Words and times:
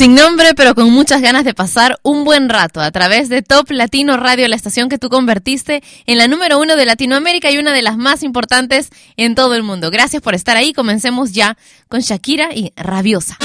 Sin 0.00 0.14
nombre, 0.14 0.54
pero 0.54 0.74
con 0.74 0.90
muchas 0.90 1.20
ganas 1.20 1.44
de 1.44 1.52
pasar 1.52 1.98
un 2.02 2.24
buen 2.24 2.48
rato 2.48 2.80
a 2.80 2.90
través 2.90 3.28
de 3.28 3.42
Top 3.42 3.70
Latino 3.70 4.16
Radio, 4.16 4.48
la 4.48 4.56
estación 4.56 4.88
que 4.88 4.96
tú 4.96 5.10
convertiste 5.10 5.82
en 6.06 6.16
la 6.16 6.26
número 6.26 6.58
uno 6.58 6.76
de 6.76 6.86
Latinoamérica 6.86 7.50
y 7.50 7.58
una 7.58 7.74
de 7.74 7.82
las 7.82 7.98
más 7.98 8.22
importantes 8.22 8.88
en 9.18 9.34
todo 9.34 9.54
el 9.54 9.62
mundo. 9.62 9.90
Gracias 9.90 10.22
por 10.22 10.34
estar 10.34 10.56
ahí. 10.56 10.72
Comencemos 10.72 11.32
ya 11.32 11.58
con 11.88 12.00
Shakira 12.00 12.54
y 12.54 12.72
Rabiosa. 12.76 13.36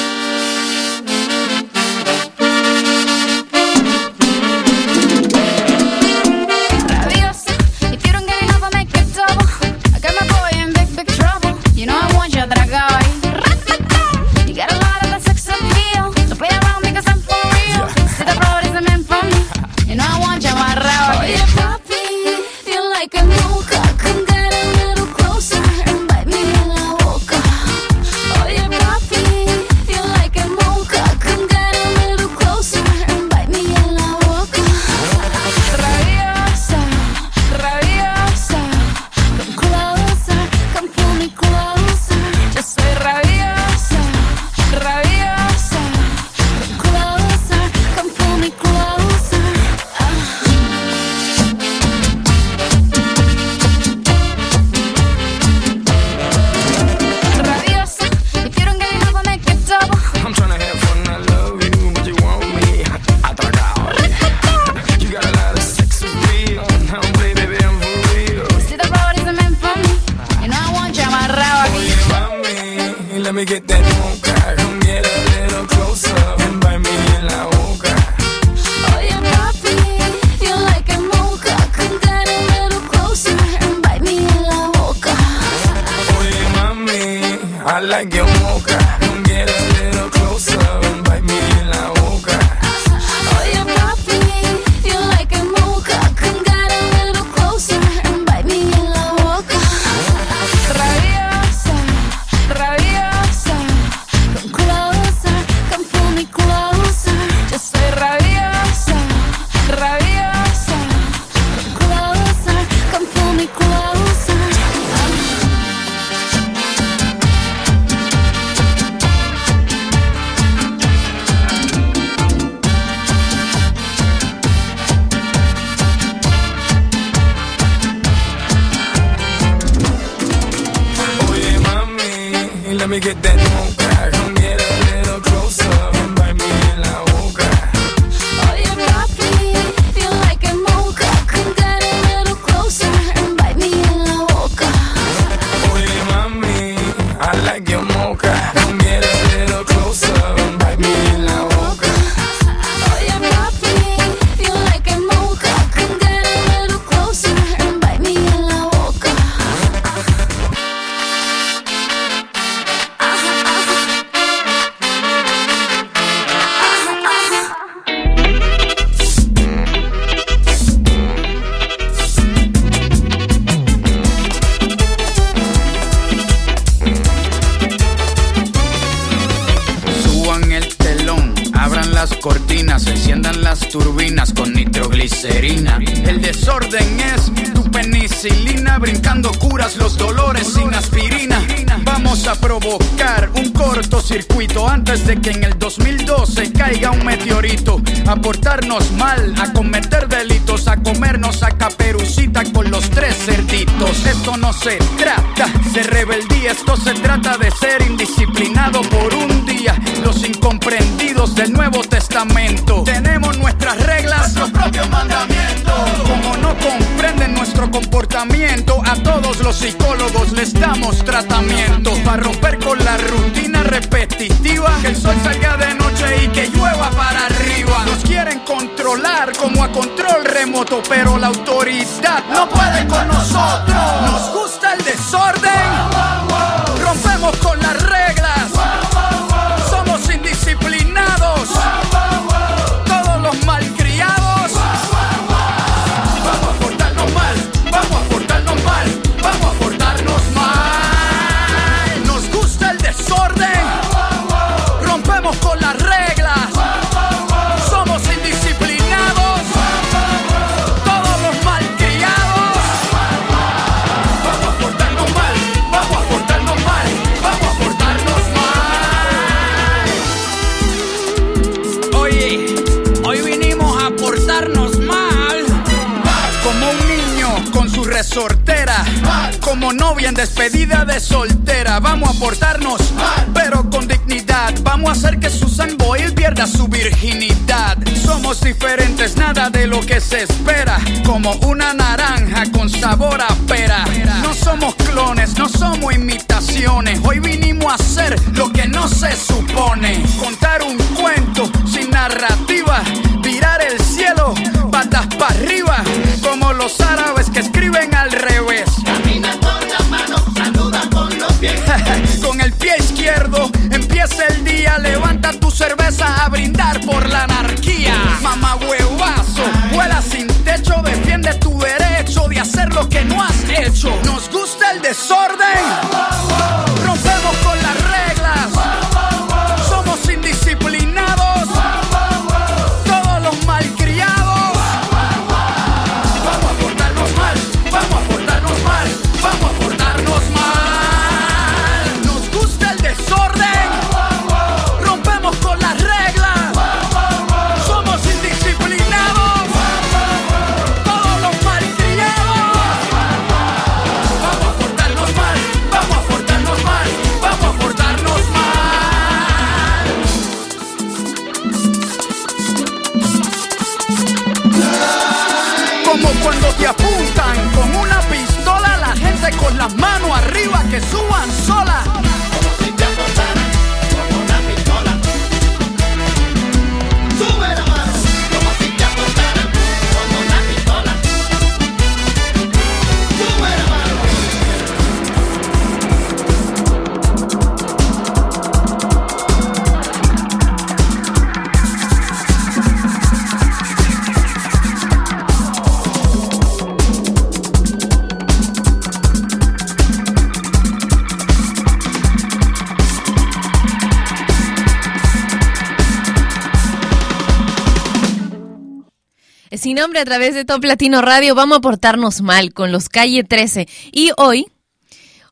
a 410.05 410.13
través 410.15 410.35
de 410.35 410.45
Top 410.45 410.63
Latino 410.63 411.01
Radio. 411.01 411.33
Vamos 411.33 411.57
a 411.57 411.61
portarnos 411.61 412.21
mal 412.21 412.53
con 412.53 412.71
los 412.71 412.89
Calle 412.89 413.23
13. 413.23 413.67
Y 413.91 414.11
hoy, 414.17 414.45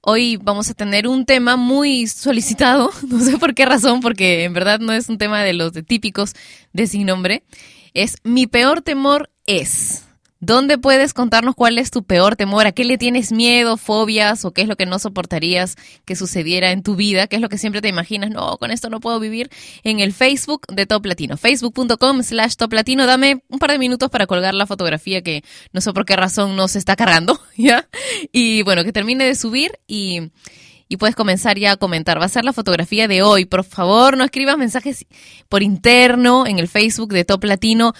hoy 0.01 0.37
vamos 0.37 0.67
a 0.67 0.73
tener 0.73 1.07
un 1.07 1.27
tema 1.27 1.57
muy 1.57 2.07
solicitado. 2.07 2.89
No 3.07 3.19
sé 3.19 3.37
por 3.37 3.53
qué 3.53 3.67
razón, 3.67 3.99
porque 3.99 4.45
en 4.45 4.53
verdad 4.53 4.79
no 4.79 4.91
es 4.91 5.09
un 5.09 5.19
tema 5.19 5.43
de 5.43 5.53
los 5.53 5.73
de 5.73 5.83
típicos 5.83 6.33
de 6.73 6.87
sin 6.87 7.05
nombre. 7.05 7.43
Es 7.93 8.15
Mi 8.23 8.47
peor 8.47 8.81
temor 8.81 9.29
es. 9.45 10.05
¿Dónde 10.45 10.77
puedes 10.77 11.13
contarnos 11.13 11.55
cuál 11.55 11.77
es 11.77 11.89
tu 11.89 12.03
peor 12.03 12.35
temor? 12.35 12.67
¿A 12.67 12.73
qué 12.73 12.83
le 12.83 12.97
tienes 12.97 13.31
miedo, 13.31 13.77
fobias 13.77 14.43
o 14.43 14.51
qué 14.51 14.63
es 14.63 14.67
lo 14.67 14.75
que 14.75 14.85
no 14.85 14.99
soportarías 14.99 15.77
que 16.03 16.17
sucediera 16.17 16.71
en 16.71 16.83
tu 16.83 16.97
vida? 16.97 17.27
¿Qué 17.27 17.37
es 17.37 17.41
lo 17.41 17.47
que 17.47 17.57
siempre 17.57 17.81
te 17.81 17.87
imaginas? 17.87 18.29
No, 18.29 18.57
con 18.57 18.69
esto 18.69 18.89
no 18.89 18.99
puedo 18.99 19.21
vivir. 19.21 19.49
En 19.85 20.01
el 20.01 20.11
Facebook 20.11 20.67
de 20.67 20.85
Top 20.85 21.05
Latino, 21.05 21.37
facebook.com 21.37 22.23
slash 22.23 22.55
Top 22.55 22.73
Latino. 22.73 23.05
Dame 23.05 23.41
un 23.47 23.57
par 23.57 23.71
de 23.71 23.79
minutos 23.79 24.09
para 24.09 24.27
colgar 24.27 24.53
la 24.53 24.67
fotografía 24.67 25.21
que 25.21 25.45
no 25.71 25.79
sé 25.79 25.93
por 25.93 26.03
qué 26.03 26.17
razón 26.17 26.57
no 26.57 26.67
se 26.67 26.77
está 26.77 26.97
cargando, 26.97 27.39
¿ya? 27.55 27.87
Y 28.33 28.63
bueno, 28.63 28.83
que 28.83 28.91
termine 28.91 29.23
de 29.23 29.35
subir 29.35 29.79
y 29.87 30.29
y 30.89 30.97
puedes 30.97 31.15
comenzar 31.15 31.57
ya 31.57 31.71
a 31.71 31.77
comentar. 31.77 32.21
Va 32.21 32.25
a 32.25 32.29
ser 32.29 32.45
la 32.45 32.53
fotografía 32.53 33.07
de 33.07 33.23
hoy. 33.23 33.45
Por 33.45 33.63
favor, 33.63 34.15
no 34.15 34.23
escribas 34.23 34.59
mensajes 34.59 35.07
por 35.49 35.63
interno 35.63 36.45
en 36.45 36.59
el 36.59 36.67
Facebook 36.67 37.13
de 37.13 37.25
Top 37.25 37.43
Latino 37.45 37.93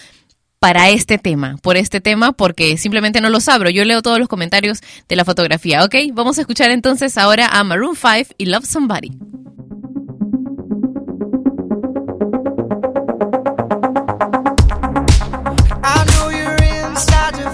para 0.64 0.90
este 0.92 1.18
tema, 1.18 1.58
por 1.62 1.76
este 1.76 2.00
tema, 2.00 2.32
porque 2.32 2.78
simplemente 2.78 3.20
no 3.20 3.30
los 3.30 3.50
abro. 3.50 3.70
Yo 3.70 3.84
leo 3.84 4.02
todos 4.02 4.18
los 4.18 4.30
comentarios 4.30 4.80
de 5.10 5.18
la 5.18 5.26
fotografía, 5.26 5.84
¿ok? 5.84 5.94
Vamos 6.14 6.38
a 6.38 6.42
escuchar 6.42 6.72
entonces 6.72 7.18
ahora 7.18 7.48
a 7.48 7.66
Maroon 7.66 7.98
5 7.98 8.36
y 8.38 8.46
Love 8.46 8.64
Somebody. 8.64 9.12
I 15.86 17.53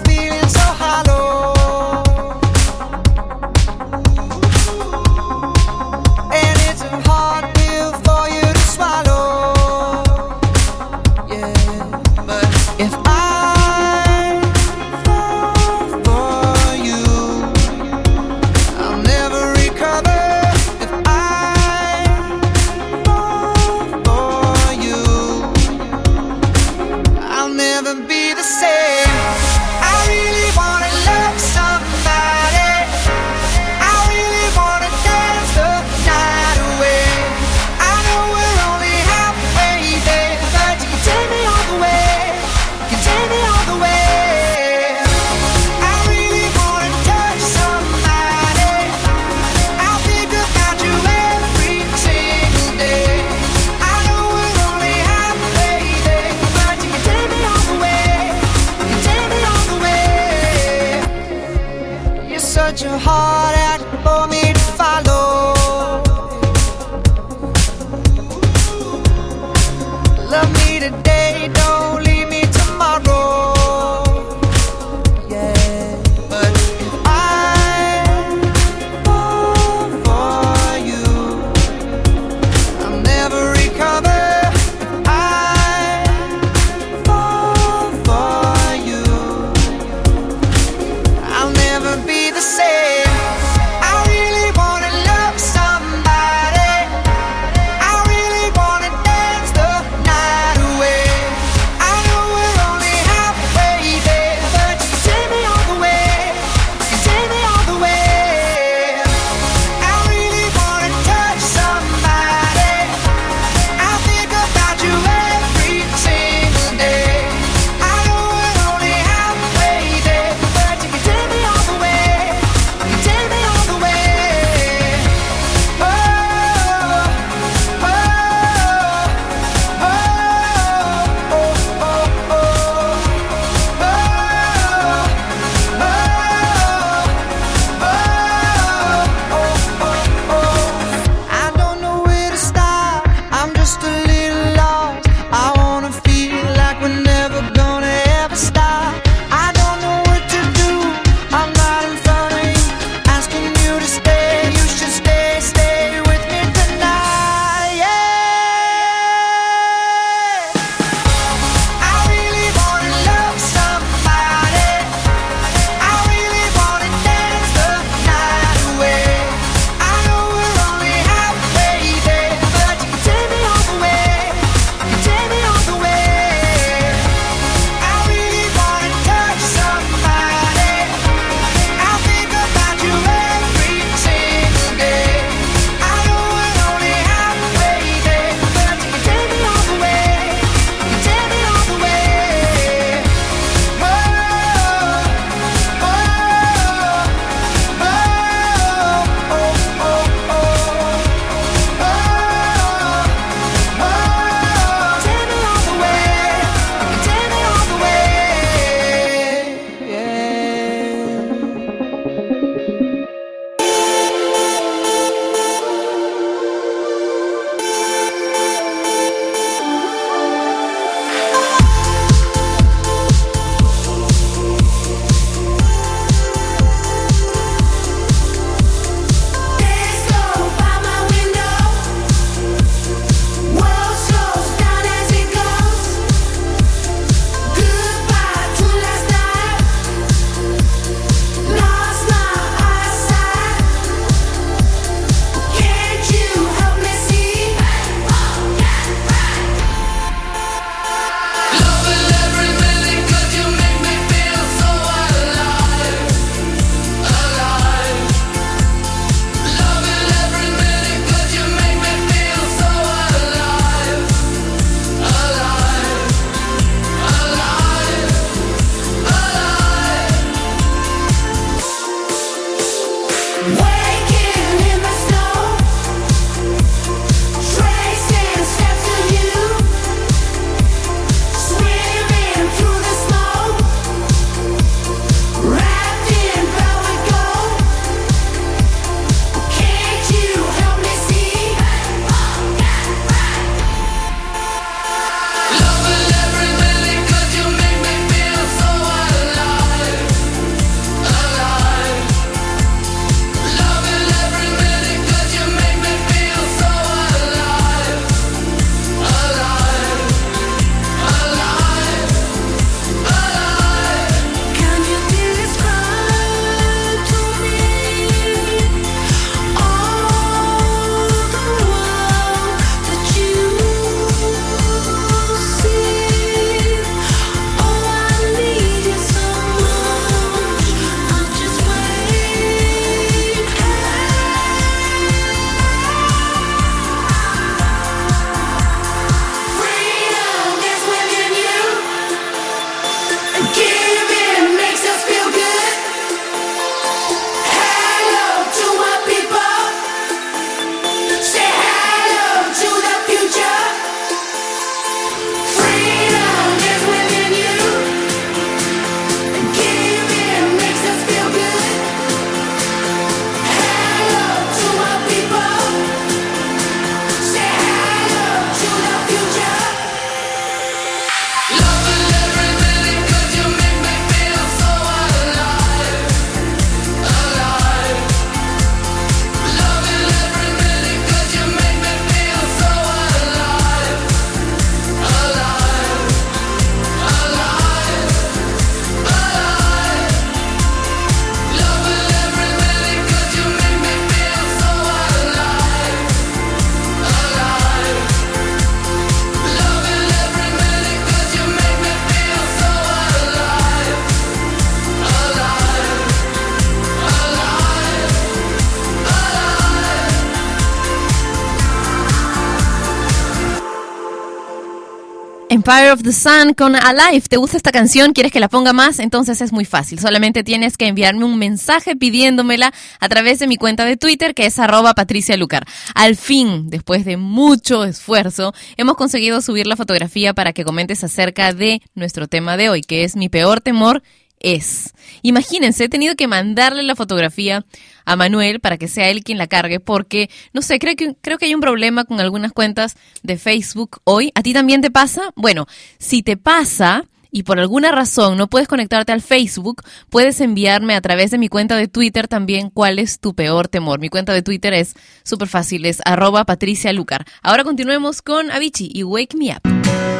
Of 415.90 416.02
the 416.04 416.12
Sun 416.12 416.54
con 416.54 416.76
Alive. 416.76 417.22
¿Te 417.28 417.36
gusta 417.36 417.56
esta 417.56 417.72
canción? 417.72 418.12
¿Quieres 418.12 418.30
que 418.30 418.38
la 418.38 418.48
ponga 418.48 418.72
más? 418.72 419.00
Entonces 419.00 419.40
es 419.40 419.52
muy 419.52 419.64
fácil. 419.64 419.98
Solamente 419.98 420.44
tienes 420.44 420.76
que 420.76 420.86
enviarme 420.86 421.24
un 421.24 421.36
mensaje 421.36 421.96
pidiéndomela 421.96 422.72
a 423.00 423.08
través 423.08 423.40
de 423.40 423.48
mi 423.48 423.56
cuenta 423.56 423.84
de 423.84 423.96
Twitter 423.96 424.32
que 424.34 424.46
es 424.46 424.58
arroba 424.60 424.94
Patricia 424.94 425.36
Lucar. 425.36 425.66
Al 425.96 426.14
fin, 426.14 426.70
después 426.70 427.04
de 427.04 427.16
mucho 427.16 427.84
esfuerzo, 427.84 428.54
hemos 428.76 428.96
conseguido 428.96 429.40
subir 429.40 429.66
la 429.66 429.74
fotografía 429.74 430.32
para 430.32 430.52
que 430.52 430.64
comentes 430.64 431.02
acerca 431.02 431.52
de 431.52 431.82
nuestro 431.94 432.28
tema 432.28 432.56
de 432.56 432.68
hoy, 432.68 432.82
que 432.82 433.02
es 433.02 433.16
mi 433.16 433.28
peor 433.28 433.60
temor 433.60 434.02
es. 434.40 434.94
Imagínense, 435.22 435.84
he 435.84 435.88
tenido 435.88 436.14
que 436.14 436.26
mandarle 436.26 436.82
la 436.82 436.96
fotografía 436.96 437.64
a 438.10 438.16
Manuel 438.16 438.60
para 438.60 438.76
que 438.76 438.88
sea 438.88 439.08
él 439.08 439.22
quien 439.22 439.38
la 439.38 439.46
cargue, 439.46 439.80
porque, 439.80 440.30
no 440.52 440.62
sé, 440.62 440.78
creo 440.78 440.96
que, 440.96 441.14
creo 441.20 441.38
que 441.38 441.46
hay 441.46 441.54
un 441.54 441.60
problema 441.60 442.04
con 442.04 442.20
algunas 442.20 442.52
cuentas 442.52 442.96
de 443.22 443.36
Facebook 443.36 444.00
hoy. 444.04 444.32
¿A 444.34 444.42
ti 444.42 444.52
también 444.52 444.80
te 444.80 444.90
pasa? 444.90 445.30
Bueno, 445.36 445.66
si 445.98 446.22
te 446.22 446.36
pasa 446.36 447.04
y 447.30 447.44
por 447.44 447.60
alguna 447.60 447.92
razón 447.92 448.36
no 448.36 448.48
puedes 448.48 448.66
conectarte 448.66 449.12
al 449.12 449.22
Facebook, 449.22 449.82
puedes 450.08 450.40
enviarme 450.40 450.94
a 450.94 451.00
través 451.00 451.30
de 451.30 451.38
mi 451.38 451.48
cuenta 451.48 451.76
de 451.76 451.86
Twitter 451.86 452.26
también 452.26 452.70
cuál 452.70 452.98
es 452.98 453.20
tu 453.20 453.34
peor 453.34 453.68
temor. 453.68 454.00
Mi 454.00 454.08
cuenta 454.08 454.32
de 454.32 454.42
Twitter 454.42 454.74
es 454.74 454.94
súper 455.22 455.48
fácil, 455.48 455.86
es 455.86 456.00
arroba 456.04 456.44
Patricia 456.44 456.92
Lucar. 456.92 457.24
Ahora 457.42 457.62
continuemos 457.62 458.22
con 458.22 458.50
Avicii 458.50 458.90
y 458.92 459.04
Wake 459.04 459.36
Me 459.36 459.50
Up. 459.50 460.19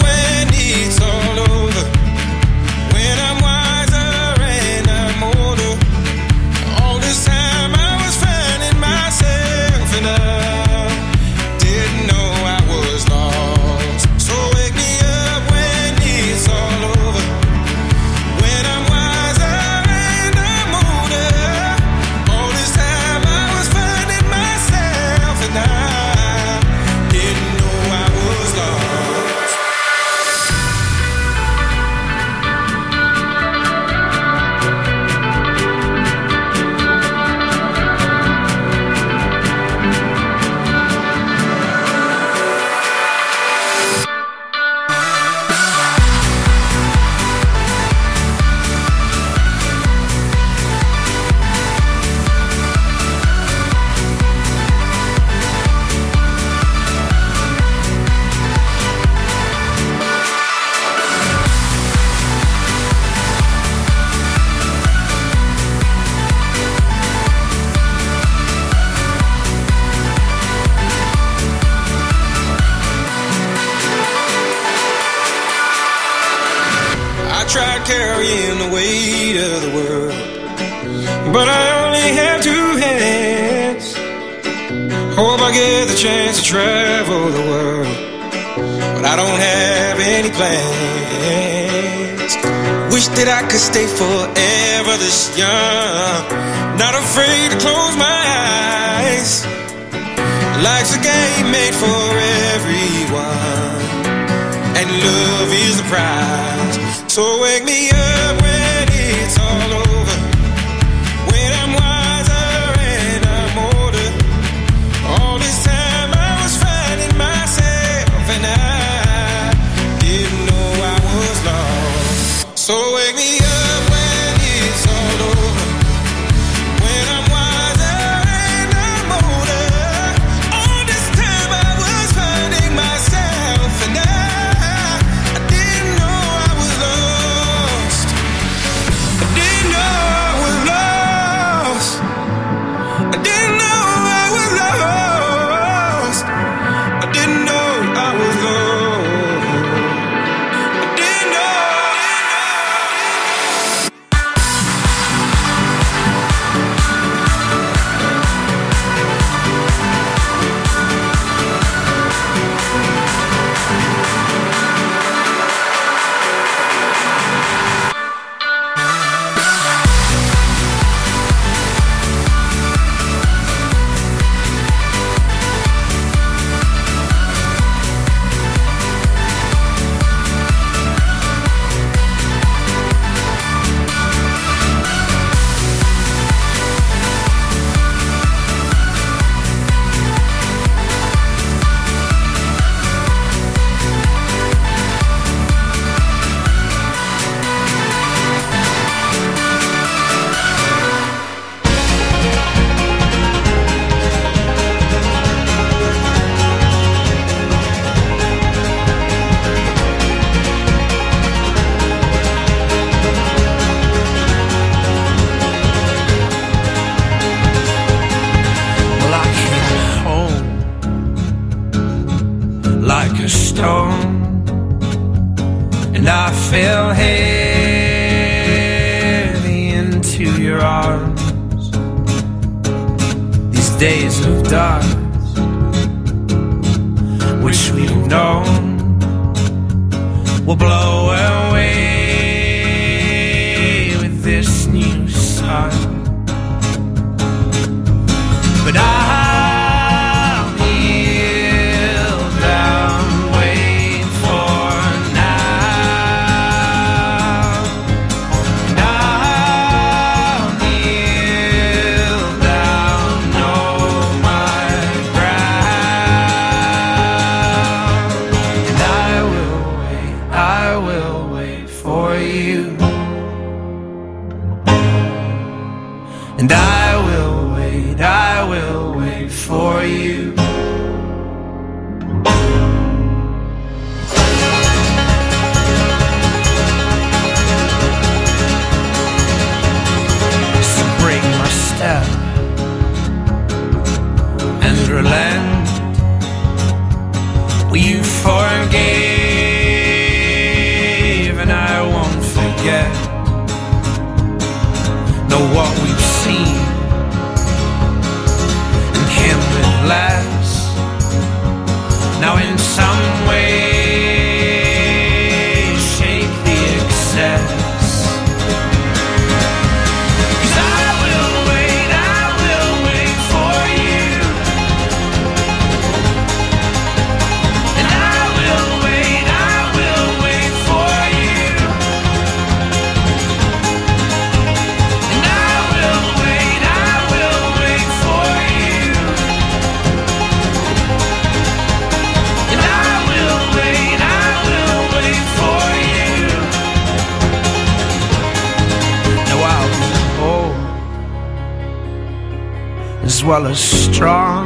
well 353.31 353.47
as 353.47 353.61
strong 353.61 354.45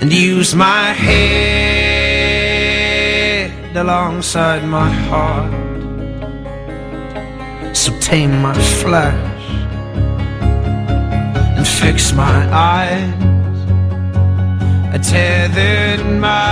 and 0.00 0.12
use 0.12 0.56
my 0.56 0.86
head 1.06 1.86
alongside 3.76 4.64
my 4.64 4.90
heart. 5.08 5.52
So 7.76 7.96
tame 8.00 8.42
my 8.42 8.54
flesh 8.82 9.44
and 11.56 11.64
fix 11.64 12.12
my 12.12 12.38
eyes. 12.52 13.14
A 14.92 14.98
tethered 14.98 16.04
mind 16.20 16.49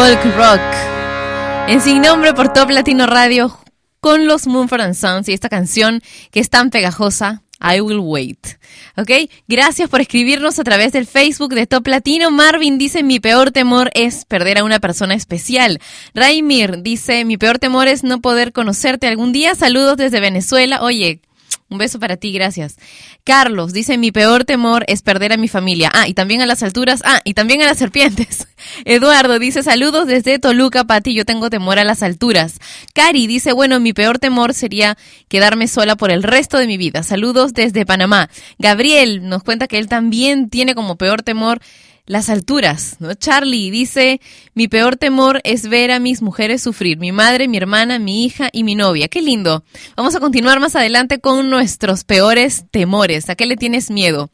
Folk 0.00 0.24
Rock. 0.34 0.62
En 1.68 1.82
Sin 1.82 2.00
Nombre 2.00 2.32
por 2.32 2.54
Top 2.54 2.70
Latino 2.70 3.04
Radio 3.04 3.54
con 4.00 4.26
los 4.26 4.46
Moonford 4.46 4.80
and 4.80 4.94
Sons 4.94 5.28
y 5.28 5.34
esta 5.34 5.50
canción 5.50 6.00
que 6.30 6.40
es 6.40 6.48
tan 6.48 6.70
pegajosa, 6.70 7.42
I 7.60 7.82
Will 7.82 7.98
Wait. 7.98 8.46
¿Ok? 8.96 9.10
Gracias 9.46 9.90
por 9.90 10.00
escribirnos 10.00 10.58
a 10.58 10.64
través 10.64 10.92
del 10.92 11.06
Facebook 11.06 11.52
de 11.52 11.66
Top 11.66 11.86
Latino. 11.86 12.30
Marvin 12.30 12.78
dice, 12.78 13.02
mi 13.02 13.20
peor 13.20 13.50
temor 13.50 13.90
es 13.92 14.24
perder 14.24 14.60
a 14.60 14.64
una 14.64 14.80
persona 14.80 15.12
especial. 15.12 15.80
Raimir 16.14 16.80
dice, 16.80 17.26
mi 17.26 17.36
peor 17.36 17.58
temor 17.58 17.86
es 17.86 18.02
no 18.02 18.22
poder 18.22 18.54
conocerte 18.54 19.06
algún 19.06 19.34
día. 19.34 19.54
Saludos 19.54 19.98
desde 19.98 20.20
Venezuela. 20.20 20.80
Oye, 20.80 21.20
un 21.70 21.78
beso 21.78 22.00
para 22.00 22.16
ti, 22.16 22.32
gracias. 22.32 22.76
Carlos 23.22 23.72
dice, 23.72 23.96
mi 23.96 24.10
peor 24.10 24.44
temor 24.44 24.84
es 24.88 25.02
perder 25.02 25.32
a 25.32 25.36
mi 25.36 25.46
familia. 25.46 25.88
Ah, 25.94 26.08
y 26.08 26.14
también 26.14 26.42
a 26.42 26.46
las 26.46 26.64
alturas. 26.64 27.00
Ah, 27.04 27.20
y 27.24 27.34
también 27.34 27.62
a 27.62 27.66
las 27.66 27.78
serpientes. 27.78 28.48
Eduardo 28.84 29.38
dice, 29.38 29.62
saludos 29.62 30.08
desde 30.08 30.40
Toluca, 30.40 30.82
Pati, 30.82 31.14
yo 31.14 31.24
tengo 31.24 31.48
temor 31.48 31.78
a 31.78 31.84
las 31.84 32.02
alturas. 32.02 32.58
Cari 32.92 33.28
dice, 33.28 33.52
bueno, 33.52 33.78
mi 33.78 33.92
peor 33.92 34.18
temor 34.18 34.52
sería 34.52 34.98
quedarme 35.28 35.68
sola 35.68 35.94
por 35.94 36.10
el 36.10 36.24
resto 36.24 36.58
de 36.58 36.66
mi 36.66 36.76
vida. 36.76 37.04
Saludos 37.04 37.54
desde 37.54 37.86
Panamá. 37.86 38.28
Gabriel 38.58 39.28
nos 39.28 39.44
cuenta 39.44 39.68
que 39.68 39.78
él 39.78 39.86
también 39.86 40.50
tiene 40.50 40.74
como 40.74 40.96
peor 40.96 41.22
temor 41.22 41.60
las 42.10 42.28
alturas, 42.28 42.96
¿no? 42.98 43.14
Charlie 43.14 43.70
dice, 43.70 44.20
mi 44.54 44.66
peor 44.66 44.96
temor 44.96 45.40
es 45.44 45.68
ver 45.68 45.92
a 45.92 46.00
mis 46.00 46.22
mujeres 46.22 46.60
sufrir, 46.60 46.98
mi 46.98 47.12
madre, 47.12 47.46
mi 47.46 47.56
hermana, 47.56 48.00
mi 48.00 48.24
hija 48.24 48.48
y 48.52 48.64
mi 48.64 48.74
novia. 48.74 49.06
Qué 49.06 49.22
lindo. 49.22 49.62
Vamos 49.96 50.16
a 50.16 50.20
continuar 50.20 50.58
más 50.58 50.74
adelante 50.74 51.20
con 51.20 51.48
nuestros 51.48 52.02
peores 52.02 52.64
temores. 52.72 53.30
¿A 53.30 53.36
qué 53.36 53.46
le 53.46 53.56
tienes 53.56 53.92
miedo? 53.92 54.28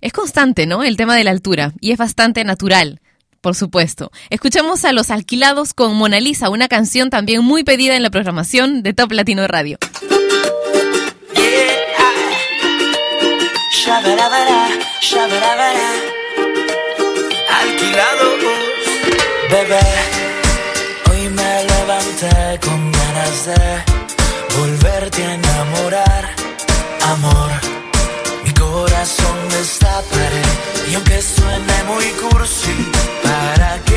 Es 0.00 0.12
constante, 0.12 0.66
¿no? 0.66 0.82
El 0.82 0.96
tema 0.96 1.14
de 1.14 1.22
la 1.22 1.30
altura 1.30 1.72
y 1.80 1.92
es 1.92 1.98
bastante 1.98 2.42
natural. 2.42 3.00
Por 3.40 3.54
supuesto. 3.54 4.10
Escuchamos 4.30 4.84
a 4.84 4.92
Los 4.92 5.12
Alquilados 5.12 5.72
con 5.72 5.94
Mona 5.94 6.18
Lisa, 6.18 6.50
una 6.50 6.66
canción 6.66 7.10
también 7.10 7.44
muy 7.44 7.62
pedida 7.62 7.94
en 7.94 8.02
la 8.02 8.10
programación 8.10 8.82
de 8.82 8.92
Top 8.92 9.12
Latino 9.12 9.46
Radio. 9.46 9.78
Bebé, 19.54 19.86
hoy 21.10 21.28
me 21.28 21.52
levanté 21.62 22.58
con 22.66 22.90
ganas 22.90 23.46
de 23.46 23.62
volverte 24.58 25.24
a 25.24 25.34
enamorar. 25.34 26.24
Amor, 27.12 27.50
mi 28.44 28.52
corazón 28.52 29.36
destapare 29.50 30.42
y 30.90 30.94
aunque 30.96 31.22
suene 31.22 31.76
muy 31.86 32.06
cursi, 32.22 32.74
para 33.22 33.78
que 33.86 33.93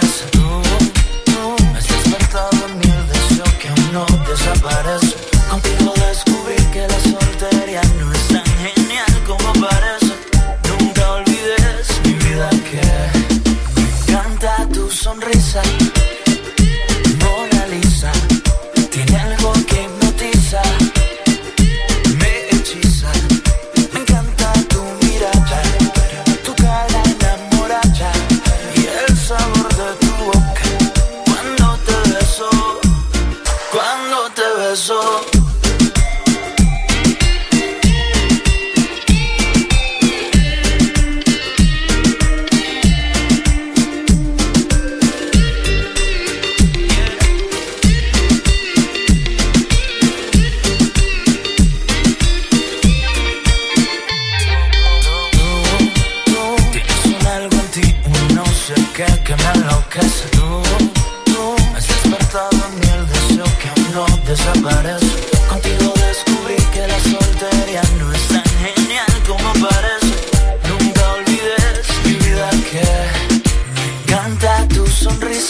casa. 0.00 0.45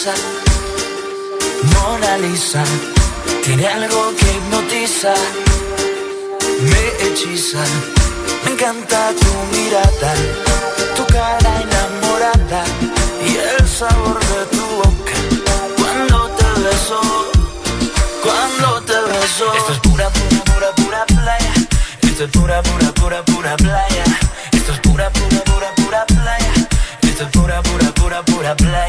Lisa, 0.07 0.23
Mona 1.73 2.17
Lisa, 2.19 2.63
tiene 3.43 3.67
algo 3.67 4.13
que 4.17 4.31
hipnotiza, 4.31 5.13
me 6.61 7.05
hechiza, 7.05 7.61
me 8.45 8.51
encanta 8.51 9.11
tu 9.19 9.57
mirada, 9.57 10.13
tu 10.95 11.05
cara 11.07 11.61
enamorada 11.61 12.63
y 13.25 13.35
el 13.35 13.67
sabor 13.67 14.17
de 14.19 14.45
tu 14.55 14.65
boca. 14.77 15.13
Cuando 15.75 16.29
te 16.37 16.61
beso, 16.61 17.01
cuando 18.23 18.81
te 18.83 18.93
beso. 18.93 19.53
Esto 19.55 19.73
es 19.73 19.79
pura, 19.79 20.09
pura, 20.09 20.43
pura, 20.45 20.71
pura 20.75 21.05
playa, 21.05 21.53
esto 22.03 22.23
es 22.23 22.29
pura, 22.31 22.63
pura, 22.63 22.93
pura, 22.93 23.25
pura 23.25 23.57
playa, 23.57 24.03
esto 24.53 24.71
es 24.71 24.79
pura, 24.79 25.09
pura, 25.09 25.43
pura, 25.43 25.75
pura 25.75 26.05
playa, 26.05 26.53
esto 27.01 27.23
es 27.23 27.29
pura, 27.29 27.61
pura, 27.61 27.91
pura, 27.91 28.23
pura 28.23 28.55
playa. 28.55 28.86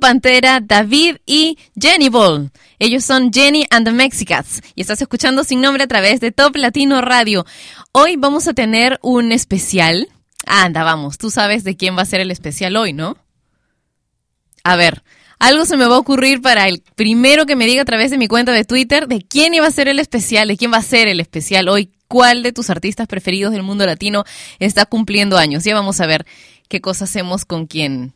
Pantera, 0.00 0.60
David 0.60 1.16
y 1.26 1.58
Jenny 1.80 2.08
Ball. 2.08 2.50
Ellos 2.78 3.04
son 3.04 3.32
Jenny 3.32 3.66
and 3.70 3.86
the 3.86 3.92
Mexicats 3.92 4.60
y 4.74 4.80
estás 4.80 5.00
escuchando 5.00 5.44
sin 5.44 5.60
nombre 5.60 5.84
a 5.84 5.86
través 5.86 6.20
de 6.20 6.32
Top 6.32 6.56
Latino 6.56 7.00
Radio. 7.00 7.44
Hoy 7.92 8.16
vamos 8.16 8.48
a 8.48 8.54
tener 8.54 8.98
un 9.02 9.32
especial. 9.32 10.08
Anda, 10.46 10.82
vamos, 10.82 11.18
tú 11.18 11.30
sabes 11.30 11.64
de 11.64 11.76
quién 11.76 11.96
va 11.96 12.02
a 12.02 12.06
ser 12.06 12.20
el 12.20 12.30
especial 12.30 12.76
hoy, 12.76 12.92
¿no? 12.92 13.16
A 14.64 14.76
ver, 14.76 15.02
algo 15.38 15.64
se 15.64 15.76
me 15.76 15.86
va 15.86 15.96
a 15.96 15.98
ocurrir 15.98 16.40
para 16.40 16.68
el 16.68 16.82
primero 16.94 17.46
que 17.46 17.56
me 17.56 17.66
diga 17.66 17.82
a 17.82 17.84
través 17.84 18.10
de 18.10 18.18
mi 18.18 18.28
cuenta 18.28 18.52
de 18.52 18.64
Twitter 18.64 19.08
de 19.08 19.22
quién 19.22 19.54
iba 19.54 19.66
a 19.66 19.72
ser 19.72 19.88
el 19.88 19.98
especial, 19.98 20.48
de 20.48 20.56
quién 20.56 20.72
va 20.72 20.76
a 20.76 20.82
ser 20.82 21.08
el 21.08 21.18
especial 21.18 21.68
hoy, 21.68 21.90
cuál 22.06 22.42
de 22.42 22.52
tus 22.52 22.70
artistas 22.70 23.08
preferidos 23.08 23.52
del 23.52 23.62
mundo 23.62 23.84
latino 23.84 24.24
está 24.60 24.86
cumpliendo 24.86 25.38
años. 25.38 25.64
Ya 25.64 25.74
vamos 25.74 26.00
a 26.00 26.06
ver 26.06 26.26
qué 26.68 26.80
cosa 26.80 27.04
hacemos 27.04 27.44
con 27.44 27.66
quien 27.66 28.14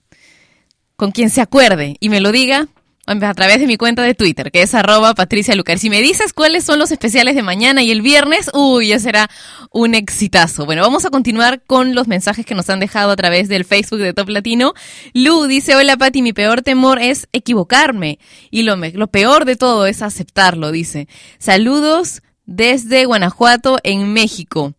con 0.96 1.12
quien 1.12 1.30
se 1.30 1.40
acuerde 1.40 1.96
y 2.00 2.08
me 2.08 2.20
lo 2.20 2.32
diga 2.32 2.68
a 3.08 3.34
través 3.34 3.60
de 3.60 3.68
mi 3.68 3.76
cuenta 3.76 4.02
de 4.02 4.14
Twitter, 4.14 4.50
que 4.50 4.62
es 4.62 4.74
arroba 4.74 5.14
Patricia 5.14 5.54
Lucar. 5.54 5.78
Si 5.78 5.88
me 5.90 6.02
dices 6.02 6.32
cuáles 6.32 6.64
son 6.64 6.80
los 6.80 6.90
especiales 6.90 7.36
de 7.36 7.42
mañana 7.44 7.84
y 7.84 7.92
el 7.92 8.02
viernes, 8.02 8.50
uy, 8.52 8.88
ya 8.88 8.98
será 8.98 9.30
un 9.70 9.94
exitazo. 9.94 10.64
Bueno, 10.66 10.82
vamos 10.82 11.04
a 11.04 11.10
continuar 11.10 11.62
con 11.64 11.94
los 11.94 12.08
mensajes 12.08 12.44
que 12.44 12.56
nos 12.56 12.68
han 12.68 12.80
dejado 12.80 13.12
a 13.12 13.16
través 13.16 13.48
del 13.48 13.64
Facebook 13.64 14.00
de 14.00 14.12
Top 14.12 14.28
Latino. 14.28 14.74
Lu 15.14 15.46
dice, 15.46 15.76
hola 15.76 15.96
Pati, 15.96 16.20
mi 16.20 16.32
peor 16.32 16.62
temor 16.62 16.98
es 17.00 17.28
equivocarme 17.32 18.18
y 18.50 18.64
lo, 18.64 18.76
me- 18.76 18.90
lo 18.90 19.06
peor 19.06 19.44
de 19.44 19.54
todo 19.54 19.86
es 19.86 20.02
aceptarlo, 20.02 20.72
dice. 20.72 21.06
Saludos 21.38 22.22
desde 22.44 23.04
Guanajuato, 23.04 23.78
en 23.84 24.12
México. 24.12 24.74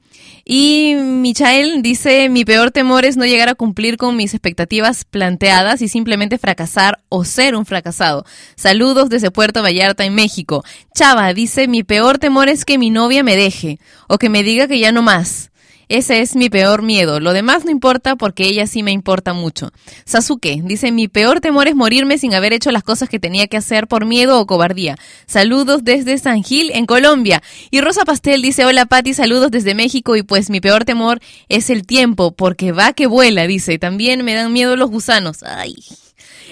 Y 0.49 0.95
Michael 0.95 1.81
dice, 1.81 2.29
mi 2.29 2.45
peor 2.45 2.71
temor 2.71 3.03
es 3.03 3.17
no 3.17 3.25
llegar 3.25 3.49
a 3.49 3.55
cumplir 3.55 3.97
con 3.97 4.15
mis 4.15 4.33
expectativas 4.33 5.03
planteadas 5.03 5.81
y 5.81 5.89
simplemente 5.89 6.37
fracasar 6.37 6.99
o 7.09 7.25
ser 7.25 7.53
un 7.53 7.65
fracasado. 7.65 8.23
Saludos 8.55 9.09
desde 9.09 9.29
Puerto 9.29 9.61
Vallarta, 9.61 10.05
en 10.05 10.15
México. 10.15 10.63
Chava 10.95 11.33
dice, 11.33 11.67
mi 11.67 11.83
peor 11.83 12.17
temor 12.17 12.47
es 12.47 12.63
que 12.63 12.77
mi 12.77 12.91
novia 12.91 13.23
me 13.23 13.35
deje 13.35 13.77
o 14.07 14.17
que 14.17 14.29
me 14.29 14.41
diga 14.41 14.69
que 14.69 14.79
ya 14.79 14.93
no 14.93 15.01
más. 15.01 15.51
Ese 15.89 16.19
es 16.19 16.35
mi 16.35 16.49
peor 16.49 16.81
miedo. 16.81 17.21
Lo 17.21 17.31
demás 17.31 17.63
no 17.63 17.71
importa 17.71 18.17
porque 18.17 18.43
ella 18.43 18.67
sí 18.67 18.83
me 18.83 18.91
importa 18.91 19.33
mucho. 19.33 19.71
Sasuke 20.05 20.61
dice, 20.63 20.91
mi 20.91 21.07
peor 21.07 21.39
temor 21.39 21.67
es 21.67 21.75
morirme 21.75 22.17
sin 22.17 22.33
haber 22.33 22.51
hecho 22.51 22.71
las 22.71 22.83
cosas 22.83 23.07
que 23.07 23.19
tenía 23.19 23.47
que 23.47 23.55
hacer 23.55 23.87
por 23.87 24.05
miedo 24.05 24.39
o 24.39 24.45
cobardía. 24.45 24.97
Saludos 25.27 25.85
desde 25.85 26.17
San 26.17 26.43
Gil, 26.43 26.71
en 26.73 26.85
Colombia. 26.85 27.41
Y 27.71 27.79
Rosa 27.79 28.03
Pastel 28.03 28.41
dice, 28.41 28.65
hola 28.65 28.85
Pati, 28.85 29.13
saludos 29.13 29.49
desde 29.49 29.75
México 29.75 30.17
y 30.17 30.23
pues 30.23 30.49
mi 30.49 30.59
peor 30.59 30.83
temor 30.83 31.21
es 31.47 31.69
el 31.69 31.85
tiempo 31.85 32.31
porque 32.31 32.73
va 32.73 32.91
que 32.91 33.07
vuela, 33.07 33.47
dice. 33.47 33.79
También 33.79 34.25
me 34.25 34.33
dan 34.33 34.51
miedo 34.51 34.75
los 34.75 34.89
gusanos. 34.89 35.43
Ay. 35.43 35.75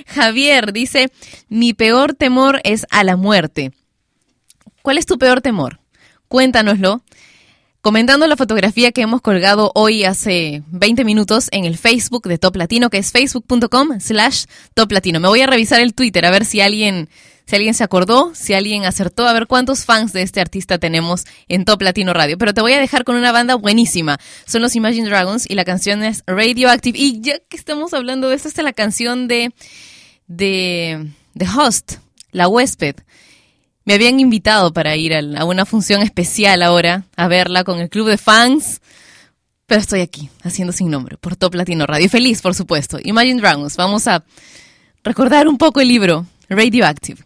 Javier 0.07 0.71
dice, 0.71 1.11
mi 1.49 1.73
peor 1.73 2.13
temor 2.13 2.61
es 2.63 2.86
a 2.89 3.03
la 3.03 3.17
muerte. 3.17 3.73
¿Cuál 4.81 4.97
es 4.97 5.05
tu 5.05 5.17
peor 5.17 5.41
temor? 5.41 5.79
Cuéntanoslo 6.27 7.03
comentando 7.86 8.25
la 8.25 8.36
fotografía 8.36 8.91
que 8.91 9.01
hemos 9.01 9.21
colgado 9.21 9.71
hoy 9.75 10.05
hace 10.05 10.63
20 10.71 11.05
minutos 11.05 11.49
en 11.51 11.65
el 11.65 11.77
Facebook 11.77 12.27
de 12.27 12.39
Top 12.39 12.55
Latino, 12.55 12.89
que 12.89 12.97
es 12.97 13.11
facebook.com 13.11 13.99
slash 13.99 14.45
Top 14.73 14.91
Latino. 14.91 15.19
Me 15.19 15.27
voy 15.27 15.41
a 15.41 15.45
revisar 15.45 15.81
el 15.81 15.93
Twitter 15.93 16.25
a 16.25 16.31
ver 16.31 16.45
si 16.45 16.61
alguien, 16.61 17.09
si 17.45 17.55
alguien 17.55 17.75
se 17.75 17.83
acordó, 17.83 18.33
si 18.33 18.55
alguien 18.55 18.86
acertó, 18.86 19.27
a 19.27 19.33
ver 19.33 19.45
cuántos 19.45 19.86
fans 19.86 20.13
de 20.13 20.23
este 20.23 20.41
artista 20.41 20.79
tenemos 20.79 21.25
en 21.47 21.63
Top 21.63 21.79
Latino 21.83 22.11
Radio. 22.15 22.39
Pero 22.39 22.55
te 22.55 22.61
voy 22.61 22.73
a 22.73 22.79
dejar 22.79 23.03
con 23.03 23.17
una 23.17 23.31
banda 23.31 23.53
buenísima. 23.53 24.17
Son 24.47 24.63
los 24.63 24.75
Imagine 24.75 25.07
Dragons 25.07 25.47
y 25.47 25.53
la 25.53 25.63
canción 25.63 26.01
es 26.01 26.23
Radioactive. 26.25 26.97
Y 26.97 27.21
ya 27.21 27.38
que 27.38 27.55
estamos 27.55 27.93
hablando 27.93 28.29
de 28.29 28.36
esto, 28.36 28.47
esta 28.47 28.61
es 28.61 28.65
la 28.65 28.73
canción 28.73 29.27
de, 29.27 29.53
de, 30.25 31.11
de 31.36 31.47
Host, 31.47 31.97
la 32.31 32.47
huésped. 32.47 32.95
Me 33.86 33.93
habían 33.93 34.19
invitado 34.19 34.73
para 34.73 34.95
ir 34.95 35.13
a, 35.13 35.45
una 35.45 35.65
función 35.65 36.01
especial 36.01 36.63
ahora, 36.63 37.03
a 37.15 37.27
verla 37.27 37.63
con 37.63 37.79
el 37.79 37.89
club 37.89 38.09
de 38.09 38.17
fans. 38.17 38.81
Pero 39.67 39.81
estoy 39.81 40.01
aquí, 40.01 40.29
haciendo 40.43 40.73
sin 40.73 40.89
nombre, 40.89 41.17
por 41.17 41.36
Top 41.36 41.53
Latino 41.53 41.86
Radio. 41.86 42.09
Feliz, 42.09 42.41
por 42.41 42.55
supuesto. 42.55 42.97
Imagine 43.03 43.39
Dragons. 43.39 43.77
Vamos 43.77 44.07
a 44.07 44.23
recordar 45.03 45.47
un 45.47 45.57
poco 45.57 45.81
el 45.81 45.88
libro 45.88 46.25
Radioactive. 46.49 47.23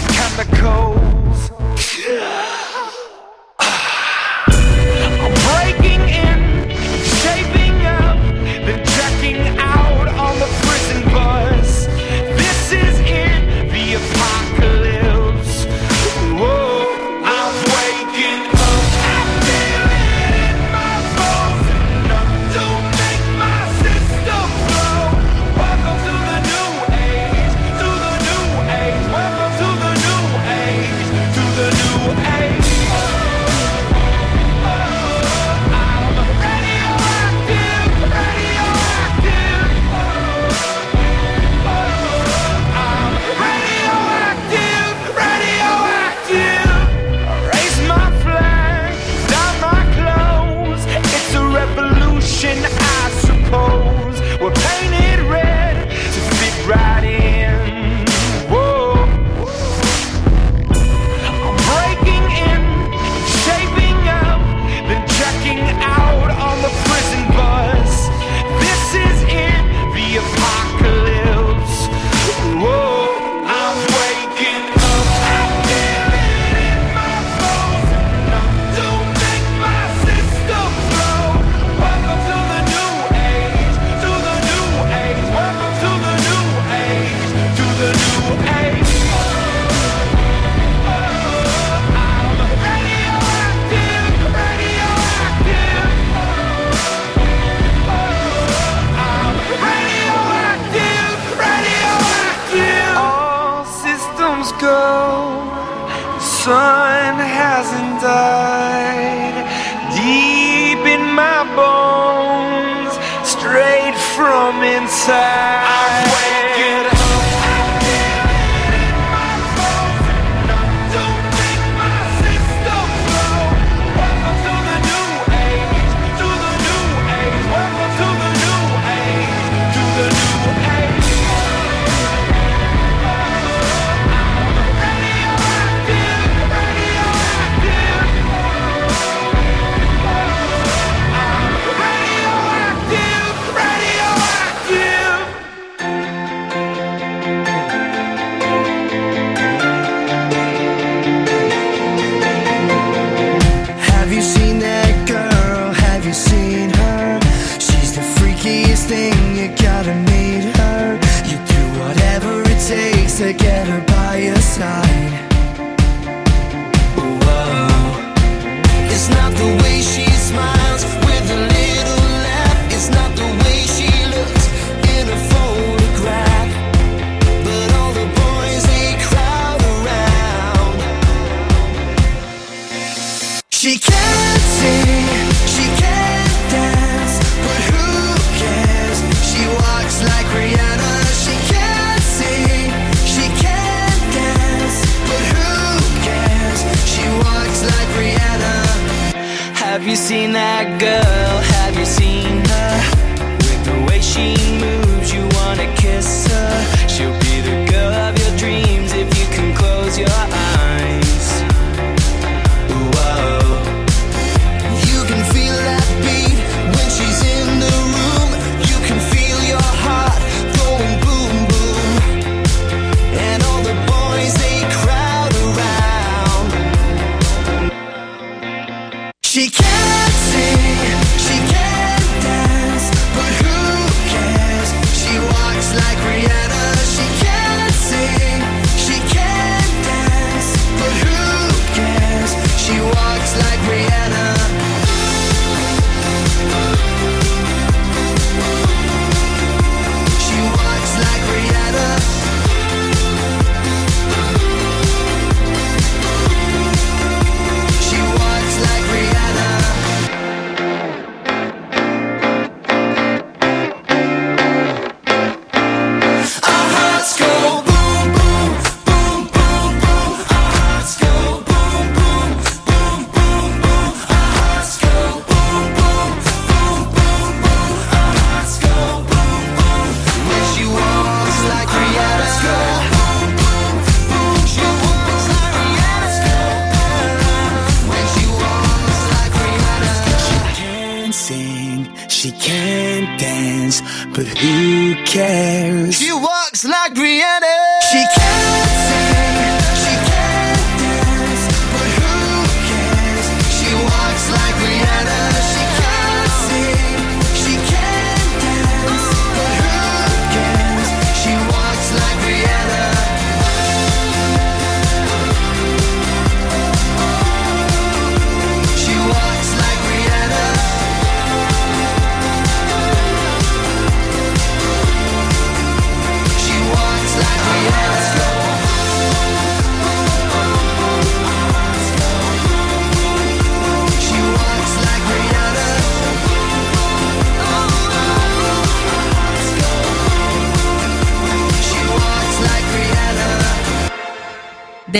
The 0.00 0.12
chemicals. 0.12 2.49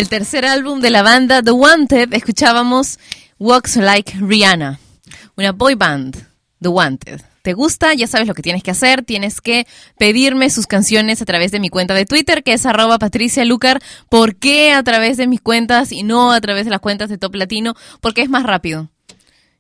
Del 0.01 0.09
tercer 0.09 0.47
álbum 0.47 0.81
de 0.81 0.89
la 0.89 1.03
banda 1.03 1.43
The 1.43 1.51
Wanted 1.51 2.15
escuchábamos 2.15 2.99
Walks 3.39 3.77
Like 3.77 4.15
Rihanna, 4.19 4.81
una 5.37 5.53
boy 5.53 5.75
band, 5.75 6.17
The 6.63 6.69
Wanted. 6.69 7.21
¿Te 7.43 7.53
gusta? 7.53 7.93
Ya 7.93 8.07
sabes 8.07 8.27
lo 8.27 8.33
que 8.33 8.41
tienes 8.41 8.63
que 8.63 8.71
hacer. 8.71 9.03
Tienes 9.03 9.43
que 9.43 9.67
pedirme 9.99 10.49
sus 10.49 10.67
canciones 10.67 11.21
a 11.21 11.27
través 11.27 11.53
de 11.53 11.61
mi 11.61 11.69
cuenta 11.69 11.93
de 11.93 12.07
Twitter, 12.07 12.43
que 12.43 12.55
es 12.55 12.65
arroba 12.65 12.99
Patricia 12.99 13.45
Lucar. 13.45 13.83
¿Por 14.09 14.37
qué 14.37 14.73
a 14.73 14.83
través 14.83 15.19
de 15.19 15.27
mis 15.27 15.43
cuentas 15.43 15.93
y 15.93 16.03
no 16.03 16.33
a 16.33 16.41
través 16.41 16.65
de 16.65 16.71
las 16.71 16.81
cuentas 16.81 17.11
de 17.11 17.19
Top 17.19 17.35
Latino? 17.35 17.75
Porque 18.01 18.23
es 18.23 18.31
más 18.31 18.45
rápido. 18.45 18.89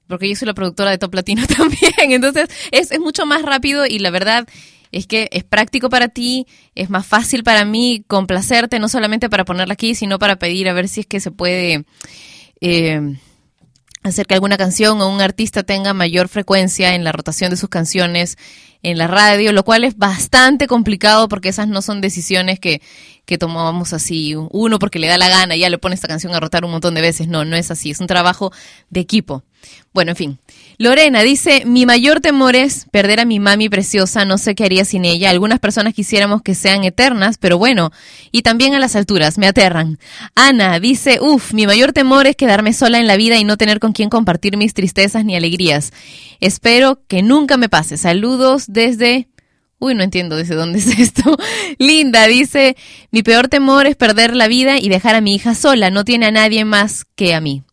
Porque 0.06 0.26
yo 0.26 0.36
soy 0.36 0.46
la 0.46 0.54
productora 0.54 0.90
de 0.90 0.96
Top 0.96 1.12
Latino 1.12 1.46
también. 1.54 2.12
Entonces 2.12 2.48
es, 2.70 2.92
es 2.92 3.00
mucho 3.00 3.26
más 3.26 3.42
rápido 3.42 3.84
y 3.84 3.98
la 3.98 4.08
verdad 4.08 4.48
es 4.92 5.06
que 5.06 5.28
es 5.32 5.44
práctico 5.44 5.88
para 5.88 6.08
ti, 6.08 6.46
es 6.74 6.90
más 6.90 7.06
fácil 7.06 7.44
para 7.44 7.64
mí 7.64 8.04
complacerte, 8.06 8.78
no 8.78 8.88
solamente 8.88 9.30
para 9.30 9.44
ponerla 9.44 9.74
aquí, 9.74 9.94
sino 9.94 10.18
para 10.18 10.36
pedir 10.36 10.68
a 10.68 10.72
ver 10.72 10.88
si 10.88 11.00
es 11.00 11.06
que 11.06 11.20
se 11.20 11.30
puede 11.30 11.84
eh, 12.60 13.16
hacer 14.02 14.26
que 14.26 14.34
alguna 14.34 14.56
canción 14.56 15.00
o 15.00 15.08
un 15.08 15.20
artista 15.20 15.62
tenga 15.62 15.92
mayor 15.94 16.28
frecuencia 16.28 16.94
en 16.94 17.04
la 17.04 17.12
rotación 17.12 17.50
de 17.50 17.56
sus 17.56 17.68
canciones 17.68 18.36
en 18.82 18.96
la 18.96 19.06
radio, 19.06 19.52
lo 19.52 19.62
cual 19.62 19.84
es 19.84 19.98
bastante 19.98 20.66
complicado 20.66 21.28
porque 21.28 21.50
esas 21.50 21.68
no 21.68 21.82
son 21.82 22.00
decisiones 22.00 22.58
que, 22.58 22.80
que 23.26 23.36
tomábamos 23.36 23.92
así, 23.92 24.34
uno 24.34 24.78
porque 24.78 24.98
le 24.98 25.06
da 25.06 25.18
la 25.18 25.28
gana, 25.28 25.54
ya 25.54 25.68
le 25.68 25.78
pone 25.78 25.94
esta 25.94 26.08
canción 26.08 26.34
a 26.34 26.40
rotar 26.40 26.64
un 26.64 26.70
montón 26.70 26.94
de 26.94 27.02
veces, 27.02 27.28
no, 27.28 27.44
no 27.44 27.56
es 27.56 27.70
así, 27.70 27.90
es 27.90 28.00
un 28.00 28.06
trabajo 28.06 28.52
de 28.88 29.00
equipo. 29.00 29.44
Bueno, 29.92 30.12
en 30.12 30.16
fin, 30.16 30.38
Lorena 30.80 31.22
dice, 31.22 31.64
mi 31.66 31.84
mayor 31.84 32.22
temor 32.22 32.56
es 32.56 32.86
perder 32.90 33.20
a 33.20 33.26
mi 33.26 33.38
mami 33.38 33.68
preciosa, 33.68 34.24
no 34.24 34.38
sé 34.38 34.54
qué 34.54 34.64
haría 34.64 34.86
sin 34.86 35.04
ella. 35.04 35.28
Algunas 35.28 35.58
personas 35.58 35.92
quisiéramos 35.92 36.40
que 36.40 36.54
sean 36.54 36.84
eternas, 36.84 37.36
pero 37.36 37.58
bueno, 37.58 37.90
y 38.32 38.40
también 38.40 38.74
a 38.74 38.78
las 38.78 38.96
alturas, 38.96 39.36
me 39.36 39.46
aterran. 39.46 39.98
Ana 40.34 40.80
dice, 40.80 41.18
uff, 41.20 41.52
mi 41.52 41.66
mayor 41.66 41.92
temor 41.92 42.26
es 42.26 42.34
quedarme 42.34 42.72
sola 42.72 42.98
en 42.98 43.06
la 43.06 43.18
vida 43.18 43.36
y 43.36 43.44
no 43.44 43.58
tener 43.58 43.78
con 43.78 43.92
quien 43.92 44.08
compartir 44.08 44.56
mis 44.56 44.72
tristezas 44.72 45.22
ni 45.22 45.36
alegrías. 45.36 45.92
Espero 46.40 47.02
que 47.06 47.22
nunca 47.22 47.58
me 47.58 47.68
pase. 47.68 47.98
Saludos 47.98 48.64
desde... 48.68 49.28
Uy, 49.80 49.94
no 49.94 50.02
entiendo 50.02 50.34
desde 50.34 50.54
dónde 50.54 50.78
es 50.78 50.98
esto. 50.98 51.36
Linda 51.78 52.26
dice, 52.26 52.74
mi 53.10 53.22
peor 53.22 53.48
temor 53.48 53.86
es 53.86 53.96
perder 53.96 54.34
la 54.34 54.48
vida 54.48 54.78
y 54.78 54.88
dejar 54.88 55.14
a 55.14 55.20
mi 55.20 55.34
hija 55.34 55.54
sola, 55.54 55.90
no 55.90 56.06
tiene 56.06 56.24
a 56.24 56.30
nadie 56.30 56.64
más 56.64 57.04
que 57.16 57.34
a 57.34 57.42
mí. 57.42 57.64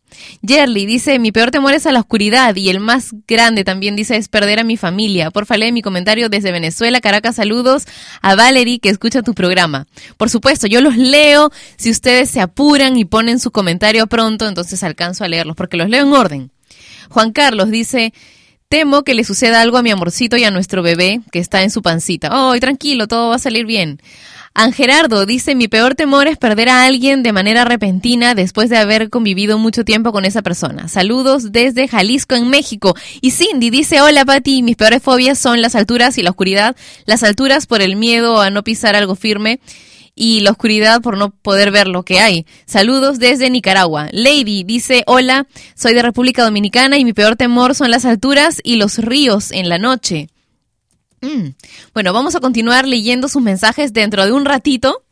Yerly 0.42 0.86
dice, 0.86 1.18
mi 1.18 1.32
peor 1.32 1.50
temor 1.50 1.74
es 1.74 1.86
a 1.86 1.92
la 1.92 2.00
oscuridad 2.00 2.54
y 2.56 2.68
el 2.70 2.80
más 2.80 3.14
grande 3.26 3.64
también 3.64 3.96
dice 3.96 4.16
es 4.16 4.28
perder 4.28 4.60
a 4.60 4.64
mi 4.64 4.76
familia. 4.76 5.30
Porfa, 5.30 5.56
lee 5.56 5.72
mi 5.72 5.82
comentario 5.82 6.28
desde 6.28 6.52
Venezuela, 6.52 7.00
Caracas, 7.00 7.36
saludos 7.36 7.84
a 8.22 8.34
Valerie 8.34 8.78
que 8.78 8.88
escucha 8.88 9.22
tu 9.22 9.34
programa. 9.34 9.86
Por 10.16 10.30
supuesto, 10.30 10.66
yo 10.66 10.80
los 10.80 10.96
leo 10.96 11.50
si 11.76 11.90
ustedes 11.90 12.30
se 12.30 12.40
apuran 12.40 12.96
y 12.96 13.04
ponen 13.04 13.38
su 13.38 13.50
comentario 13.50 14.06
pronto, 14.06 14.48
entonces 14.48 14.82
alcanzo 14.82 15.24
a 15.24 15.28
leerlos 15.28 15.56
porque 15.56 15.76
los 15.76 15.88
leo 15.88 16.06
en 16.06 16.12
orden. 16.12 16.50
Juan 17.08 17.32
Carlos 17.32 17.70
dice, 17.70 18.12
temo 18.68 19.02
que 19.02 19.14
le 19.14 19.24
suceda 19.24 19.60
algo 19.60 19.78
a 19.78 19.82
mi 19.82 19.90
amorcito 19.90 20.36
y 20.36 20.44
a 20.44 20.50
nuestro 20.50 20.82
bebé 20.82 21.20
que 21.32 21.38
está 21.38 21.62
en 21.62 21.70
su 21.70 21.82
pancita. 21.82 22.30
Oh, 22.32 22.58
tranquilo, 22.60 23.08
todo 23.08 23.30
va 23.30 23.36
a 23.36 23.40
salir 23.40 23.66
bien. 23.66 24.00
Angerardo 24.54 25.26
dice, 25.26 25.54
mi 25.54 25.68
peor 25.68 25.94
temor 25.94 26.26
es 26.26 26.36
perder 26.36 26.68
a 26.68 26.84
alguien 26.84 27.22
de 27.22 27.32
manera 27.32 27.64
repentina 27.64 28.34
después 28.34 28.70
de 28.70 28.78
haber 28.78 29.10
convivido 29.10 29.58
mucho 29.58 29.84
tiempo 29.84 30.12
con 30.12 30.24
esa 30.24 30.42
persona. 30.42 30.88
Saludos 30.88 31.52
desde 31.52 31.86
Jalisco, 31.88 32.34
en 32.34 32.48
México. 32.48 32.96
Y 33.20 33.30
Cindy 33.30 33.70
dice, 33.70 34.00
hola 34.00 34.24
Pati, 34.24 34.62
mis 34.62 34.76
peores 34.76 35.02
fobias 35.02 35.38
son 35.38 35.62
las 35.62 35.74
alturas 35.74 36.18
y 36.18 36.22
la 36.22 36.30
oscuridad. 36.30 36.76
Las 37.06 37.22
alturas 37.22 37.66
por 37.66 37.82
el 37.82 37.96
miedo 37.96 38.40
a 38.40 38.50
no 38.50 38.64
pisar 38.64 38.96
algo 38.96 39.14
firme 39.14 39.60
y 40.18 40.40
la 40.40 40.50
oscuridad 40.50 41.00
por 41.00 41.16
no 41.16 41.30
poder 41.30 41.70
ver 41.70 41.86
lo 41.86 42.02
que 42.02 42.18
hay. 42.18 42.44
Saludos 42.66 43.20
desde 43.20 43.50
Nicaragua. 43.50 44.08
Lady 44.10 44.64
dice, 44.64 45.04
hola, 45.06 45.46
soy 45.74 45.94
de 45.94 46.02
República 46.02 46.42
Dominicana 46.42 46.98
y 46.98 47.04
mi 47.04 47.12
peor 47.12 47.36
temor 47.36 47.76
son 47.76 47.92
las 47.92 48.04
alturas 48.04 48.60
y 48.64 48.76
los 48.76 48.98
ríos 48.98 49.52
en 49.52 49.68
la 49.68 49.78
noche. 49.78 50.28
Mm. 51.20 51.48
Bueno, 51.94 52.12
vamos 52.12 52.34
a 52.34 52.40
continuar 52.40 52.86
leyendo 52.86 53.28
sus 53.28 53.42
mensajes 53.42 53.92
dentro 53.92 54.24
de 54.24 54.32
un 54.32 54.44
ratito, 54.44 55.02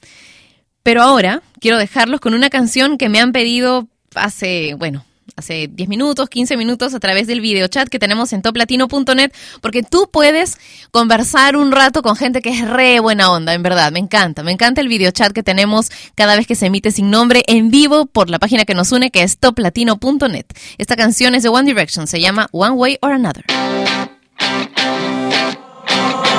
pero 0.82 1.02
ahora 1.02 1.42
quiero 1.60 1.78
dejarlos 1.78 2.20
con 2.20 2.34
una 2.34 2.50
canción 2.50 2.98
que 2.98 3.08
me 3.08 3.20
han 3.20 3.32
pedido 3.32 3.88
hace, 4.14 4.74
bueno, 4.74 5.04
hace 5.36 5.68
10 5.68 5.88
minutos, 5.88 6.28
15 6.28 6.56
minutos 6.56 6.94
a 6.94 7.00
través 7.00 7.26
del 7.26 7.40
video 7.40 7.66
chat 7.68 7.88
que 7.88 7.98
tenemos 7.98 8.32
en 8.32 8.42
toplatino.net, 8.42 9.32
porque 9.60 9.82
tú 9.82 10.08
puedes 10.10 10.58
conversar 10.90 11.56
un 11.56 11.72
rato 11.72 12.02
con 12.02 12.16
gente 12.16 12.40
que 12.40 12.50
es 12.50 12.66
re 12.66 13.00
buena 13.00 13.30
onda, 13.30 13.52
en 13.52 13.62
verdad, 13.62 13.92
me 13.92 13.98
encanta, 13.98 14.42
me 14.42 14.52
encanta 14.52 14.80
el 14.80 14.88
video 14.88 15.10
chat 15.10 15.32
que 15.32 15.42
tenemos 15.42 15.90
cada 16.14 16.36
vez 16.36 16.46
que 16.46 16.54
se 16.54 16.66
emite 16.66 16.90
sin 16.90 17.10
nombre 17.10 17.42
en 17.46 17.70
vivo 17.70 18.06
por 18.06 18.30
la 18.30 18.38
página 18.38 18.64
que 18.64 18.74
nos 18.74 18.92
une 18.92 19.10
que 19.10 19.22
es 19.22 19.38
toplatino.net. 19.38 20.46
Esta 20.78 20.96
canción 20.96 21.34
es 21.34 21.42
de 21.42 21.48
One 21.48 21.66
Direction, 21.66 22.06
se 22.06 22.20
llama 22.20 22.48
One 22.52 22.74
Way 22.74 22.98
or 23.02 23.12
Another. 23.12 23.44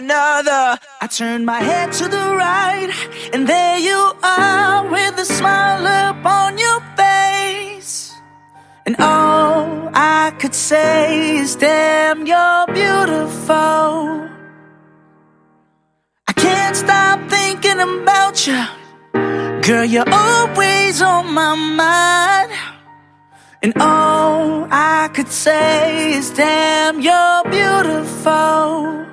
Another. 0.00 0.78
I 1.04 1.06
turn 1.06 1.44
my 1.44 1.60
head 1.70 1.92
to 2.00 2.04
the 2.16 2.26
right, 2.44 2.90
and 3.32 3.46
there 3.46 3.78
you 3.78 4.00
are 4.22 4.88
with 4.94 5.24
a 5.24 5.26
smile 5.38 5.84
upon 6.10 6.58
your 6.58 6.80
face. 7.00 7.92
And 8.86 8.96
all 8.98 9.90
I 9.92 10.32
could 10.40 10.54
say 10.54 11.36
is, 11.42 11.54
damn, 11.56 12.26
you're 12.26 12.66
beautiful. 12.80 13.94
I 16.30 16.32
can't 16.46 16.76
stop 16.84 17.18
thinking 17.36 17.80
about 17.80 18.36
you. 18.46 18.60
Girl, 19.68 19.84
you're 19.84 20.12
always 20.24 21.02
on 21.02 21.24
my 21.40 21.54
mind. 21.84 22.50
And 23.62 23.72
all 23.76 24.66
I 24.70 25.10
could 25.12 25.28
say 25.28 26.14
is, 26.14 26.30
damn, 26.30 27.00
you're 27.08 27.42
beautiful. 27.58 29.09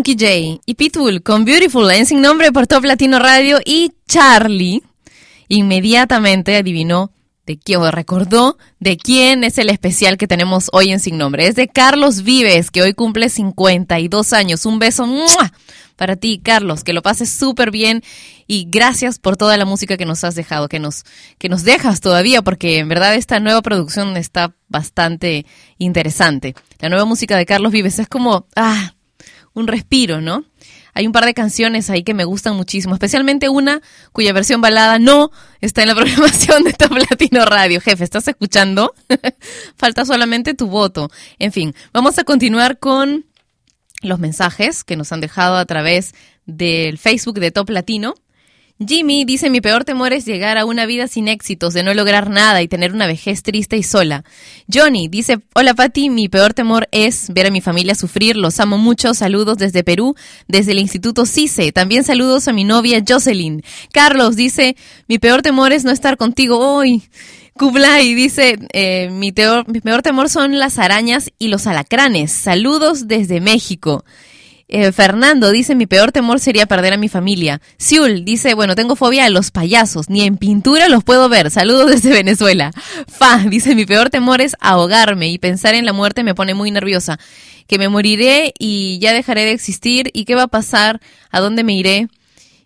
Frankie 0.00 0.16
J 0.18 0.62
y 0.64 0.74
Pitbull 0.76 1.22
con 1.22 1.44
Beautiful 1.44 1.90
en 1.90 2.06
sin 2.06 2.22
nombre 2.22 2.52
por 2.52 2.66
Top 2.66 2.84
Latino 2.84 3.18
Radio 3.18 3.58
y 3.62 3.92
Charlie 4.08 4.82
inmediatamente 5.48 6.56
adivinó 6.56 7.12
de 7.44 7.58
quién 7.58 7.80
o 7.80 7.90
recordó 7.90 8.56
de 8.78 8.96
quién 8.96 9.44
es 9.44 9.58
el 9.58 9.68
especial 9.68 10.16
que 10.16 10.26
tenemos 10.26 10.70
hoy 10.72 10.90
en 10.90 11.00
sin 11.00 11.18
nombre. 11.18 11.46
Es 11.46 11.54
de 11.54 11.68
Carlos 11.68 12.22
Vives 12.22 12.70
que 12.70 12.80
hoy 12.80 12.94
cumple 12.94 13.28
52 13.28 14.32
años. 14.32 14.64
Un 14.64 14.78
beso 14.78 15.06
para 15.96 16.16
ti, 16.16 16.40
Carlos, 16.42 16.82
que 16.82 16.94
lo 16.94 17.02
pases 17.02 17.28
súper 17.30 17.70
bien 17.70 18.02
y 18.46 18.68
gracias 18.70 19.18
por 19.18 19.36
toda 19.36 19.58
la 19.58 19.66
música 19.66 19.98
que 19.98 20.06
nos 20.06 20.24
has 20.24 20.34
dejado, 20.34 20.68
que 20.68 20.78
nos 20.78 21.04
que 21.36 21.50
nos 21.50 21.62
dejas 21.62 22.00
todavía 22.00 22.40
porque 22.40 22.78
en 22.78 22.88
verdad 22.88 23.16
esta 23.16 23.38
nueva 23.38 23.60
producción 23.60 24.16
está 24.16 24.54
bastante 24.68 25.44
interesante. 25.76 26.54
La 26.78 26.88
nueva 26.88 27.04
música 27.04 27.36
de 27.36 27.44
Carlos 27.44 27.70
Vives 27.70 27.98
es 27.98 28.08
como 28.08 28.46
ah 28.56 28.94
un 29.60 29.66
respiro, 29.66 30.20
¿no? 30.20 30.44
Hay 30.92 31.06
un 31.06 31.12
par 31.12 31.24
de 31.24 31.34
canciones 31.34 31.88
ahí 31.88 32.02
que 32.02 32.14
me 32.14 32.24
gustan 32.24 32.56
muchísimo, 32.56 32.94
especialmente 32.94 33.48
una 33.48 33.80
cuya 34.12 34.32
versión 34.32 34.60
balada 34.60 34.98
no 34.98 35.30
está 35.60 35.82
en 35.82 35.88
la 35.88 35.94
programación 35.96 36.64
de 36.64 36.72
Top 36.72 36.92
Latino 36.92 37.44
Radio. 37.44 37.80
Jefe, 37.80 38.04
¿estás 38.04 38.26
escuchando? 38.28 38.94
Falta 39.76 40.04
solamente 40.04 40.54
tu 40.54 40.66
voto. 40.66 41.10
En 41.38 41.52
fin, 41.52 41.74
vamos 41.92 42.18
a 42.18 42.24
continuar 42.24 42.78
con 42.78 43.26
los 44.02 44.18
mensajes 44.18 44.82
que 44.82 44.96
nos 44.96 45.12
han 45.12 45.20
dejado 45.20 45.56
a 45.56 45.64
través 45.66 46.14
del 46.46 46.98
Facebook 46.98 47.38
de 47.38 47.50
Top 47.50 47.70
Latino. 47.70 48.14
Jimmy 48.86 49.26
dice, 49.26 49.50
mi 49.50 49.60
peor 49.60 49.84
temor 49.84 50.14
es 50.14 50.24
llegar 50.24 50.56
a 50.56 50.64
una 50.64 50.86
vida 50.86 51.06
sin 51.06 51.28
éxitos, 51.28 51.74
de 51.74 51.82
no 51.82 51.92
lograr 51.92 52.30
nada 52.30 52.62
y 52.62 52.68
tener 52.68 52.94
una 52.94 53.06
vejez 53.06 53.42
triste 53.42 53.76
y 53.76 53.82
sola. 53.82 54.24
Johnny 54.72 55.06
dice, 55.08 55.40
hola 55.54 55.74
Patti, 55.74 56.08
mi 56.08 56.30
peor 56.30 56.54
temor 56.54 56.88
es 56.90 57.26
ver 57.28 57.46
a 57.46 57.50
mi 57.50 57.60
familia 57.60 57.94
sufrir, 57.94 58.36
los 58.36 58.58
amo 58.58 58.78
mucho, 58.78 59.12
saludos 59.12 59.58
desde 59.58 59.84
Perú, 59.84 60.14
desde 60.48 60.72
el 60.72 60.78
Instituto 60.78 61.26
CICE, 61.26 61.72
también 61.72 62.04
saludos 62.04 62.48
a 62.48 62.54
mi 62.54 62.64
novia 62.64 63.04
Jocelyn. 63.06 63.62
Carlos 63.92 64.34
dice, 64.34 64.76
mi 65.08 65.18
peor 65.18 65.42
temor 65.42 65.74
es 65.74 65.84
no 65.84 65.90
estar 65.90 66.16
contigo 66.16 66.58
hoy. 66.58 67.02
Kublai 67.58 68.14
dice, 68.14 68.58
eh, 68.72 69.10
mi, 69.10 69.34
mi 69.66 69.80
peor 69.82 70.02
temor 70.02 70.30
son 70.30 70.58
las 70.58 70.78
arañas 70.78 71.30
y 71.38 71.48
los 71.48 71.66
alacranes. 71.66 72.32
Saludos 72.32 73.06
desde 73.06 73.42
México. 73.42 74.04
Eh, 74.72 74.92
Fernando 74.92 75.50
dice, 75.50 75.74
mi 75.74 75.86
peor 75.86 76.12
temor 76.12 76.38
sería 76.38 76.64
perder 76.64 76.92
a 76.92 76.96
mi 76.96 77.08
familia. 77.08 77.60
Siul 77.76 78.24
dice, 78.24 78.54
bueno, 78.54 78.76
tengo 78.76 78.94
fobia 78.94 79.24
a 79.24 79.28
los 79.28 79.50
payasos, 79.50 80.08
ni 80.08 80.22
en 80.22 80.36
pintura 80.36 80.88
los 80.88 81.02
puedo 81.02 81.28
ver. 81.28 81.50
Saludos 81.50 81.90
desde 81.90 82.10
Venezuela. 82.10 82.70
Fa 83.08 83.38
dice, 83.38 83.74
mi 83.74 83.84
peor 83.84 84.10
temor 84.10 84.40
es 84.40 84.54
ahogarme 84.60 85.28
y 85.28 85.38
pensar 85.38 85.74
en 85.74 85.86
la 85.86 85.92
muerte 85.92 86.22
me 86.22 86.36
pone 86.36 86.54
muy 86.54 86.70
nerviosa. 86.70 87.18
Que 87.66 87.78
me 87.78 87.88
moriré 87.88 88.54
y 88.60 89.00
ya 89.00 89.12
dejaré 89.12 89.44
de 89.44 89.50
existir 89.50 90.08
y 90.12 90.24
qué 90.24 90.36
va 90.36 90.44
a 90.44 90.48
pasar, 90.48 91.00
a 91.32 91.40
dónde 91.40 91.64
me 91.64 91.74
iré. 91.74 92.06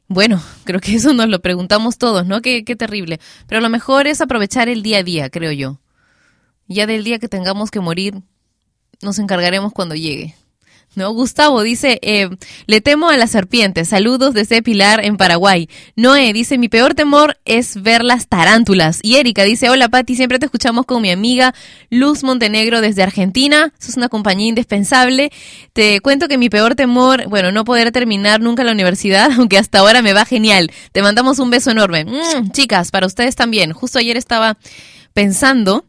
Bueno, 0.06 0.42
creo 0.64 0.80
que 0.80 0.96
eso 0.96 1.14
nos 1.14 1.30
lo 1.30 1.40
preguntamos 1.40 1.96
todos, 1.96 2.26
¿no? 2.26 2.42
Qué, 2.42 2.64
qué 2.64 2.76
terrible. 2.76 3.18
Pero 3.46 3.62
lo 3.62 3.70
mejor 3.70 4.06
es 4.08 4.20
aprovechar 4.20 4.68
el 4.68 4.82
día 4.82 4.98
a 4.98 5.02
día, 5.04 5.30
creo 5.30 5.52
yo. 5.52 5.80
Ya 6.68 6.86
del 6.86 7.02
día 7.02 7.18
que 7.18 7.28
tengamos 7.28 7.70
que 7.70 7.80
morir, 7.80 8.20
nos 9.00 9.18
encargaremos 9.18 9.72
cuando 9.72 9.94
llegue. 9.94 10.34
No, 10.96 11.12
Gustavo 11.12 11.62
dice, 11.62 11.98
eh, 12.02 12.28
le 12.66 12.80
temo 12.80 13.08
a 13.08 13.16
las 13.16 13.30
serpientes. 13.30 13.88
Saludos 13.88 14.34
desde 14.34 14.62
Pilar 14.62 15.04
en 15.04 15.16
Paraguay. 15.16 15.68
Noé 15.96 16.32
dice, 16.32 16.58
mi 16.58 16.68
peor 16.68 16.94
temor 16.94 17.36
es 17.44 17.82
ver 17.82 18.04
las 18.04 18.28
tarántulas. 18.28 19.00
Y 19.02 19.16
Erika 19.16 19.44
dice, 19.44 19.70
hola 19.70 19.88
Pati, 19.88 20.16
siempre 20.16 20.38
te 20.38 20.46
escuchamos 20.46 20.86
con 20.86 21.02
mi 21.02 21.10
amiga 21.10 21.54
Luz 21.90 22.22
Montenegro 22.22 22.80
desde 22.80 23.02
Argentina. 23.02 23.72
Sos 23.78 23.96
una 23.96 24.08
compañía 24.08 24.48
indispensable. 24.48 25.30
Te 25.72 26.00
cuento 26.00 26.28
que 26.28 26.38
mi 26.38 26.48
peor 26.48 26.74
temor, 26.74 27.28
bueno, 27.28 27.50
no 27.52 27.64
poder 27.64 27.90
terminar 27.92 28.40
nunca 28.40 28.64
la 28.64 28.72
universidad, 28.72 29.30
aunque 29.38 29.58
hasta 29.58 29.80
ahora 29.80 30.02
me 30.02 30.12
va 30.12 30.24
genial. 30.24 30.70
Te 30.92 31.02
mandamos 31.02 31.38
un 31.38 31.50
beso 31.50 31.70
enorme. 31.70 32.04
Mm, 32.04 32.50
chicas, 32.52 32.90
para 32.90 33.06
ustedes 33.06 33.34
también. 33.34 33.72
Justo 33.72 33.98
ayer 33.98 34.16
estaba 34.16 34.56
pensando 35.12 35.84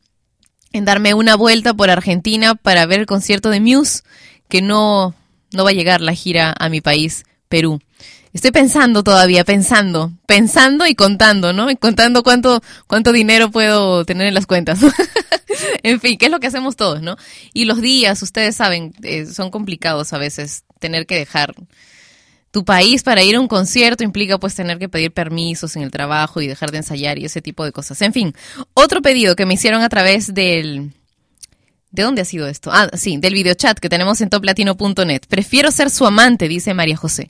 en 0.75 0.83
darme 0.83 1.13
una 1.13 1.35
vuelta 1.35 1.73
por 1.73 1.89
Argentina 1.89 2.55
para 2.55 2.85
ver 2.85 2.99
el 2.99 3.05
concierto 3.05 3.49
de 3.49 3.61
Muse, 3.61 4.03
que 4.47 4.61
no, 4.61 5.13
no 5.51 5.63
va 5.63 5.69
a 5.71 5.73
llegar 5.73 6.01
la 6.01 6.13
gira 6.13 6.53
a 6.57 6.69
mi 6.69 6.81
país, 6.81 7.25
Perú. 7.49 7.79
Estoy 8.33 8.51
pensando 8.51 9.01
todavía, 9.01 9.45
pensando, 9.45 10.11
pensando 10.27 10.85
y 10.85 10.93
contando, 10.93 11.53
¿no? 11.53 11.71
Y 11.71 11.77
contando 11.77 12.21
cuánto, 12.21 12.61
cuánto 12.85 13.13
dinero 13.13 13.49
puedo 13.49 14.03
tener 14.03 14.27
en 14.27 14.33
las 14.33 14.45
cuentas. 14.45 14.79
en 15.83 16.01
fin, 16.01 16.17
¿qué 16.17 16.25
es 16.25 16.31
lo 16.31 16.41
que 16.41 16.47
hacemos 16.47 16.75
todos, 16.75 17.01
no? 17.01 17.15
Y 17.53 17.63
los 17.63 17.81
días, 17.81 18.21
ustedes 18.21 18.57
saben, 18.57 18.93
eh, 19.03 19.25
son 19.25 19.51
complicados 19.51 20.11
a 20.11 20.17
veces 20.17 20.65
tener 20.79 21.05
que 21.05 21.15
dejar 21.15 21.55
tu 22.51 22.63
país 22.63 23.03
para 23.03 23.21
ir 23.21 23.35
a 23.35 23.41
un 23.41 23.49
concierto 23.49 24.05
implica 24.05 24.37
pues 24.37 24.55
tener 24.55 24.79
que 24.79 24.87
pedir 24.87 25.11
permisos 25.11 25.75
en 25.75 25.83
el 25.83 25.91
trabajo 25.91 26.39
y 26.39 26.47
dejar 26.47 26.71
de 26.71 26.77
ensayar 26.77 27.17
y 27.17 27.25
ese 27.25 27.41
tipo 27.41 27.65
de 27.65 27.73
cosas. 27.73 28.01
En 28.01 28.13
fin, 28.13 28.33
otro 28.73 29.01
pedido 29.01 29.35
que 29.35 29.45
me 29.45 29.55
hicieron 29.55 29.81
a 29.81 29.89
través 29.89 30.33
del... 30.33 30.93
¿De 31.95 32.03
dónde 32.03 32.21
ha 32.21 32.25
sido 32.25 32.47
esto? 32.47 32.71
Ah, 32.73 32.89
sí, 32.93 33.17
del 33.17 33.33
videochat 33.33 33.79
que 33.79 33.87
tenemos 33.87 34.19
en 34.19 34.29
toplatino.net. 34.29 35.21
Prefiero 35.29 35.71
ser 35.71 35.89
su 35.89 36.05
amante, 36.05 36.49
dice 36.49 36.73
María 36.73 36.97
José. 36.97 37.29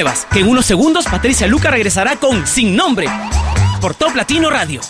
Muevas, 0.00 0.26
que 0.32 0.40
en 0.40 0.48
unos 0.48 0.64
segundos 0.64 1.04
Patricia 1.04 1.46
Luca 1.46 1.70
regresará 1.70 2.16
con 2.16 2.46
Sin 2.46 2.74
Nombre 2.74 3.06
por 3.82 3.94
Top 3.94 4.14
Latino 4.14 4.48
Radio. 4.48 4.80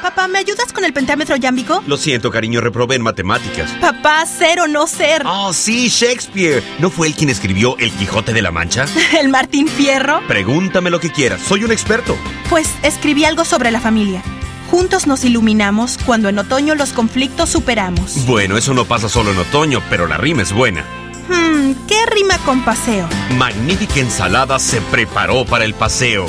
Papá, 0.00 0.28
¿me 0.28 0.38
ayudas 0.38 0.72
con 0.72 0.84
el 0.84 0.92
pentámetro 0.92 1.34
yámbico? 1.34 1.82
Lo 1.88 1.96
siento, 1.96 2.30
cariño, 2.30 2.60
reprobé 2.60 2.94
en 2.94 3.02
matemáticas. 3.02 3.72
Papá, 3.80 4.24
ser 4.26 4.60
o 4.60 4.68
no 4.68 4.86
ser. 4.86 5.24
Oh, 5.26 5.52
sí, 5.52 5.88
Shakespeare. 5.88 6.62
¿No 6.78 6.90
fue 6.90 7.08
él 7.08 7.14
quien 7.14 7.30
escribió 7.30 7.76
El 7.78 7.90
Quijote 7.90 8.32
de 8.32 8.42
la 8.42 8.52
Mancha? 8.52 8.84
¿El 9.20 9.30
Martín 9.30 9.66
Fierro? 9.66 10.20
Pregúntame 10.28 10.90
lo 10.90 11.00
que 11.00 11.10
quieras, 11.10 11.40
soy 11.40 11.64
un 11.64 11.72
experto. 11.72 12.16
Pues 12.50 12.68
escribí 12.84 13.24
algo 13.24 13.44
sobre 13.44 13.72
la 13.72 13.80
familia. 13.80 14.22
Juntos 14.70 15.08
nos 15.08 15.24
iluminamos 15.24 15.98
cuando 16.06 16.28
en 16.28 16.38
otoño 16.38 16.76
los 16.76 16.92
conflictos 16.92 17.50
superamos. 17.50 18.26
Bueno, 18.26 18.56
eso 18.56 18.74
no 18.74 18.84
pasa 18.84 19.08
solo 19.08 19.32
en 19.32 19.38
otoño, 19.38 19.82
pero 19.90 20.06
la 20.06 20.18
rima 20.18 20.42
es 20.42 20.52
buena. 20.52 20.84
Hmm, 21.32 21.72
¿qué 21.88 22.04
rima 22.06 22.36
con 22.44 22.62
paseo? 22.62 23.08
Magnífica 23.38 24.00
ensalada 24.00 24.58
se 24.58 24.80
preparó 24.82 25.46
para 25.46 25.64
el 25.64 25.72
paseo, 25.72 26.26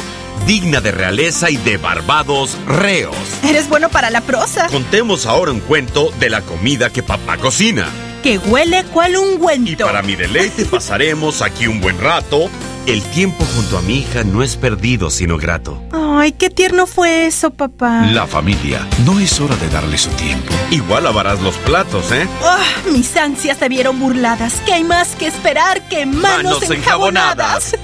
digna 0.47 0.79
de 0.79 0.91
realeza 0.91 1.49
y 1.49 1.57
de 1.57 1.75
barbados 1.77 2.57
reos. 2.65 3.15
Eres 3.43 3.67
bueno 3.67 3.89
para 3.89 4.09
la 4.09 4.21
prosa. 4.21 4.67
Contemos 4.67 5.25
ahora 5.25 5.51
un 5.51 5.59
cuento 5.59 6.09
de 6.19 6.29
la 6.29 6.41
comida 6.41 6.89
que 6.89 7.03
papá 7.03 7.37
cocina. 7.37 7.87
Que 8.23 8.37
huele 8.37 8.85
cual 8.85 9.17
ungüento. 9.17 9.69
Y 9.69 9.75
para 9.75 10.01
mi 10.01 10.15
deleite 10.15 10.63
pasaremos 10.65 11.41
aquí 11.41 11.67
un 11.67 11.81
buen 11.81 11.99
rato. 11.99 12.49
El 12.85 13.01
tiempo 13.01 13.45
junto 13.55 13.77
a 13.77 13.81
mi 13.81 13.99
hija 13.99 14.23
no 14.23 14.43
es 14.43 14.55
perdido, 14.55 15.09
sino 15.09 15.37
grato. 15.37 15.81
Ay, 15.91 16.31
qué 16.31 16.49
tierno 16.49 16.87
fue 16.87 17.27
eso, 17.27 17.49
papá. 17.49 18.05
La 18.13 18.25
familia, 18.25 18.87
no 19.05 19.19
es 19.19 19.39
hora 19.41 19.57
de 19.57 19.69
darle 19.69 19.97
su 19.97 20.09
tiempo. 20.11 20.53
Igual 20.71 21.03
lavarás 21.03 21.41
los 21.41 21.55
platos, 21.57 22.11
¿eh? 22.13 22.27
Ah, 22.43 22.63
mis 22.91 23.15
ansias 23.17 23.57
se 23.57 23.67
vieron 23.67 23.99
burladas. 23.99 24.61
¿Qué 24.65 24.73
hay 24.73 24.83
más 24.85 25.15
que 25.17 25.27
esperar 25.27 25.81
que 25.89 26.05
manos, 26.05 26.61
Manos 26.61 26.69
enjabonadas? 26.69 27.75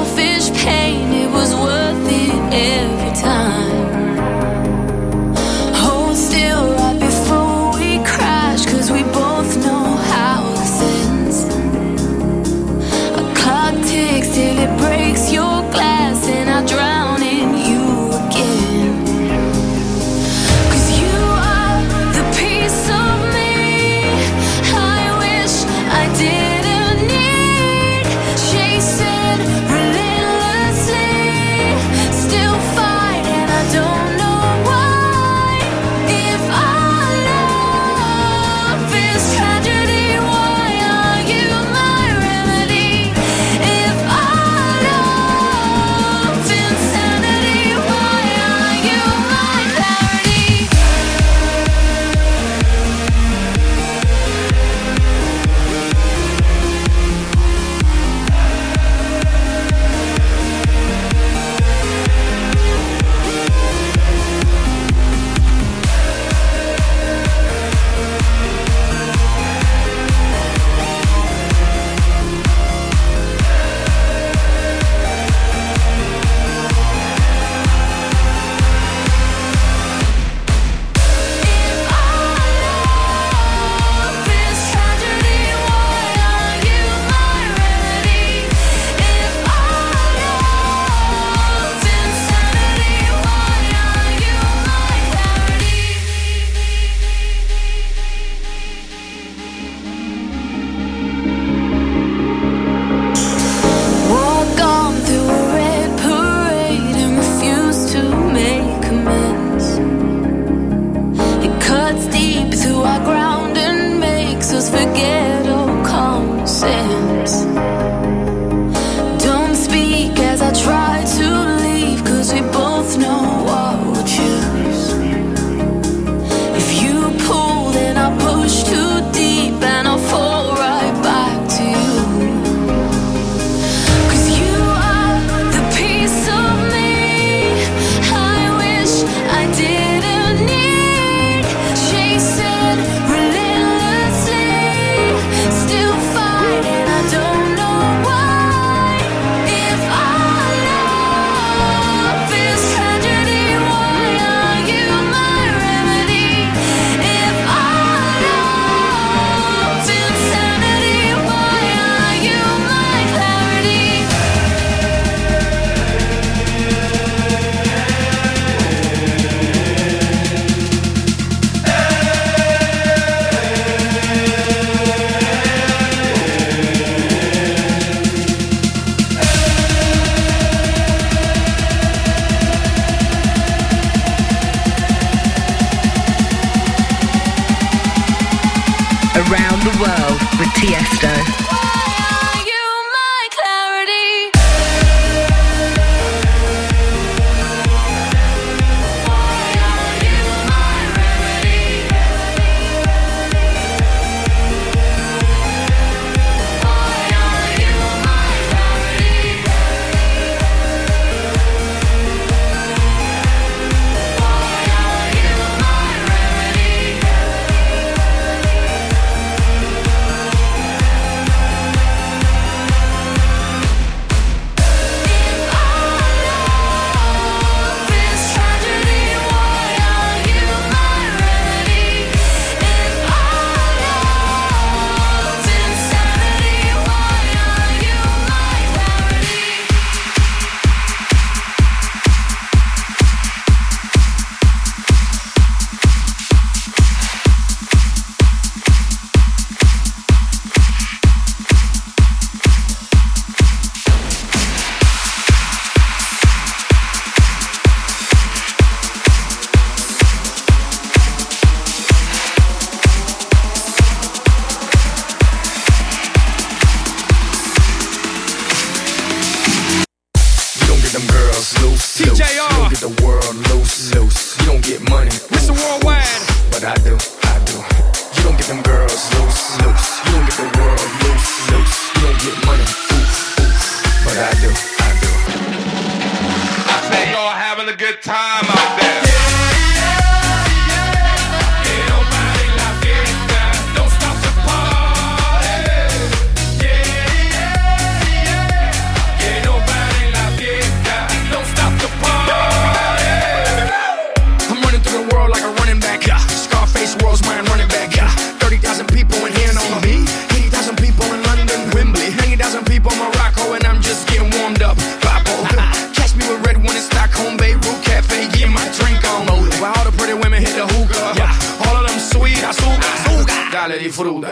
fruta. 324.01 324.29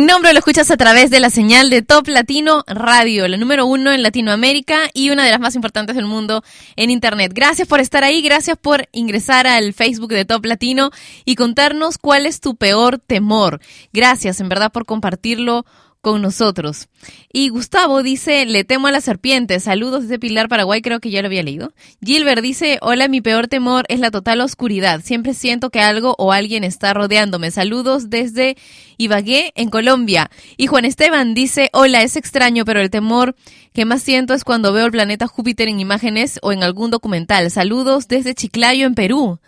Sin 0.00 0.06
nombre, 0.06 0.32
lo 0.32 0.38
escuchas 0.38 0.70
a 0.70 0.78
través 0.78 1.10
de 1.10 1.20
la 1.20 1.28
señal 1.28 1.68
de 1.68 1.82
Top 1.82 2.08
Latino 2.08 2.64
Radio, 2.66 3.28
la 3.28 3.36
número 3.36 3.66
uno 3.66 3.92
en 3.92 4.02
Latinoamérica 4.02 4.88
y 4.94 5.10
una 5.10 5.26
de 5.26 5.30
las 5.30 5.40
más 5.40 5.54
importantes 5.56 5.94
del 5.94 6.06
mundo 6.06 6.42
en 6.76 6.88
Internet. 6.88 7.32
Gracias 7.34 7.68
por 7.68 7.80
estar 7.80 8.02
ahí, 8.02 8.22
gracias 8.22 8.56
por 8.56 8.88
ingresar 8.92 9.46
al 9.46 9.74
Facebook 9.74 10.08
de 10.08 10.24
Top 10.24 10.46
Latino 10.46 10.90
y 11.26 11.34
contarnos 11.34 11.98
cuál 11.98 12.24
es 12.24 12.40
tu 12.40 12.56
peor 12.56 12.98
temor. 12.98 13.60
Gracias, 13.92 14.40
en 14.40 14.48
verdad, 14.48 14.72
por 14.72 14.86
compartirlo 14.86 15.66
con 16.00 16.22
nosotros. 16.22 16.88
Y 17.32 17.48
Gustavo 17.50 18.02
dice, 18.02 18.46
le 18.46 18.64
temo 18.64 18.86
a 18.86 18.90
las 18.90 19.04
serpientes. 19.04 19.64
Saludos 19.64 20.02
desde 20.02 20.18
Pilar, 20.18 20.48
Paraguay, 20.48 20.80
creo 20.82 21.00
que 21.00 21.10
ya 21.10 21.20
lo 21.22 21.26
había 21.26 21.42
leído. 21.42 21.72
Gilbert 22.04 22.42
dice, 22.42 22.78
hola, 22.80 23.08
mi 23.08 23.20
peor 23.20 23.48
temor 23.48 23.84
es 23.88 24.00
la 24.00 24.10
total 24.10 24.40
oscuridad. 24.40 25.02
Siempre 25.02 25.34
siento 25.34 25.70
que 25.70 25.80
algo 25.80 26.14
o 26.18 26.32
alguien 26.32 26.64
está 26.64 26.94
rodeándome. 26.94 27.50
Saludos 27.50 28.10
desde 28.10 28.56
Ibagué, 28.96 29.52
en 29.54 29.70
Colombia. 29.70 30.30
Y 30.56 30.66
Juan 30.66 30.84
Esteban 30.84 31.34
dice, 31.34 31.70
hola, 31.72 32.02
es 32.02 32.16
extraño, 32.16 32.64
pero 32.64 32.80
el 32.80 32.90
temor 32.90 33.36
que 33.72 33.84
más 33.84 34.02
siento 34.02 34.34
es 34.34 34.44
cuando 34.44 34.72
veo 34.72 34.86
el 34.86 34.92
planeta 34.92 35.26
Júpiter 35.26 35.68
en 35.68 35.80
imágenes 35.80 36.38
o 36.42 36.52
en 36.52 36.62
algún 36.62 36.90
documental. 36.90 37.50
Saludos 37.50 38.08
desde 38.08 38.34
Chiclayo, 38.34 38.86
en 38.86 38.94
Perú. 38.94 39.38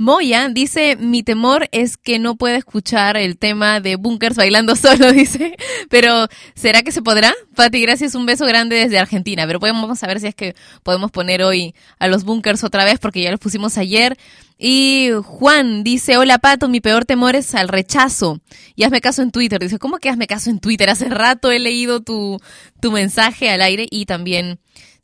Moya 0.00 0.48
dice, 0.48 0.96
mi 0.96 1.22
temor 1.22 1.68
es 1.72 1.98
que 1.98 2.18
no 2.18 2.34
pueda 2.36 2.56
escuchar 2.56 3.18
el 3.18 3.36
tema 3.36 3.80
de 3.80 3.96
Bunkers 3.96 4.34
bailando 4.34 4.74
solo, 4.76 5.12
dice. 5.12 5.56
Pero, 5.90 6.26
¿será 6.54 6.82
que 6.82 6.90
se 6.90 7.02
podrá? 7.02 7.34
Pati, 7.54 7.82
gracias, 7.82 8.14
un 8.14 8.24
beso 8.24 8.46
grande 8.46 8.76
desde 8.76 8.98
Argentina. 8.98 9.46
Pero 9.46 9.60
podemos, 9.60 9.82
vamos 9.82 10.02
a 10.02 10.06
ver 10.06 10.18
si 10.18 10.28
es 10.28 10.34
que 10.34 10.56
podemos 10.82 11.10
poner 11.10 11.42
hoy 11.42 11.74
a 11.98 12.08
los 12.08 12.24
Bunkers 12.24 12.64
otra 12.64 12.86
vez, 12.86 12.98
porque 12.98 13.20
ya 13.20 13.30
los 13.30 13.40
pusimos 13.40 13.76
ayer. 13.76 14.16
Y 14.56 15.10
Juan 15.22 15.84
dice, 15.84 16.16
hola 16.16 16.38
Pato, 16.38 16.70
mi 16.70 16.80
peor 16.80 17.04
temor 17.04 17.36
es 17.36 17.54
al 17.54 17.68
rechazo. 17.68 18.40
Y 18.76 18.84
hazme 18.84 19.02
caso 19.02 19.20
en 19.20 19.30
Twitter. 19.30 19.60
Dice, 19.60 19.78
¿cómo 19.78 19.98
que 19.98 20.08
hazme 20.08 20.26
caso 20.26 20.48
en 20.48 20.60
Twitter? 20.60 20.88
Hace 20.88 21.10
rato 21.10 21.50
he 21.50 21.58
leído 21.58 22.00
tu, 22.00 22.40
tu 22.80 22.90
mensaje 22.90 23.50
al 23.50 23.60
aire 23.60 23.86
y 23.90 24.06
también 24.06 24.60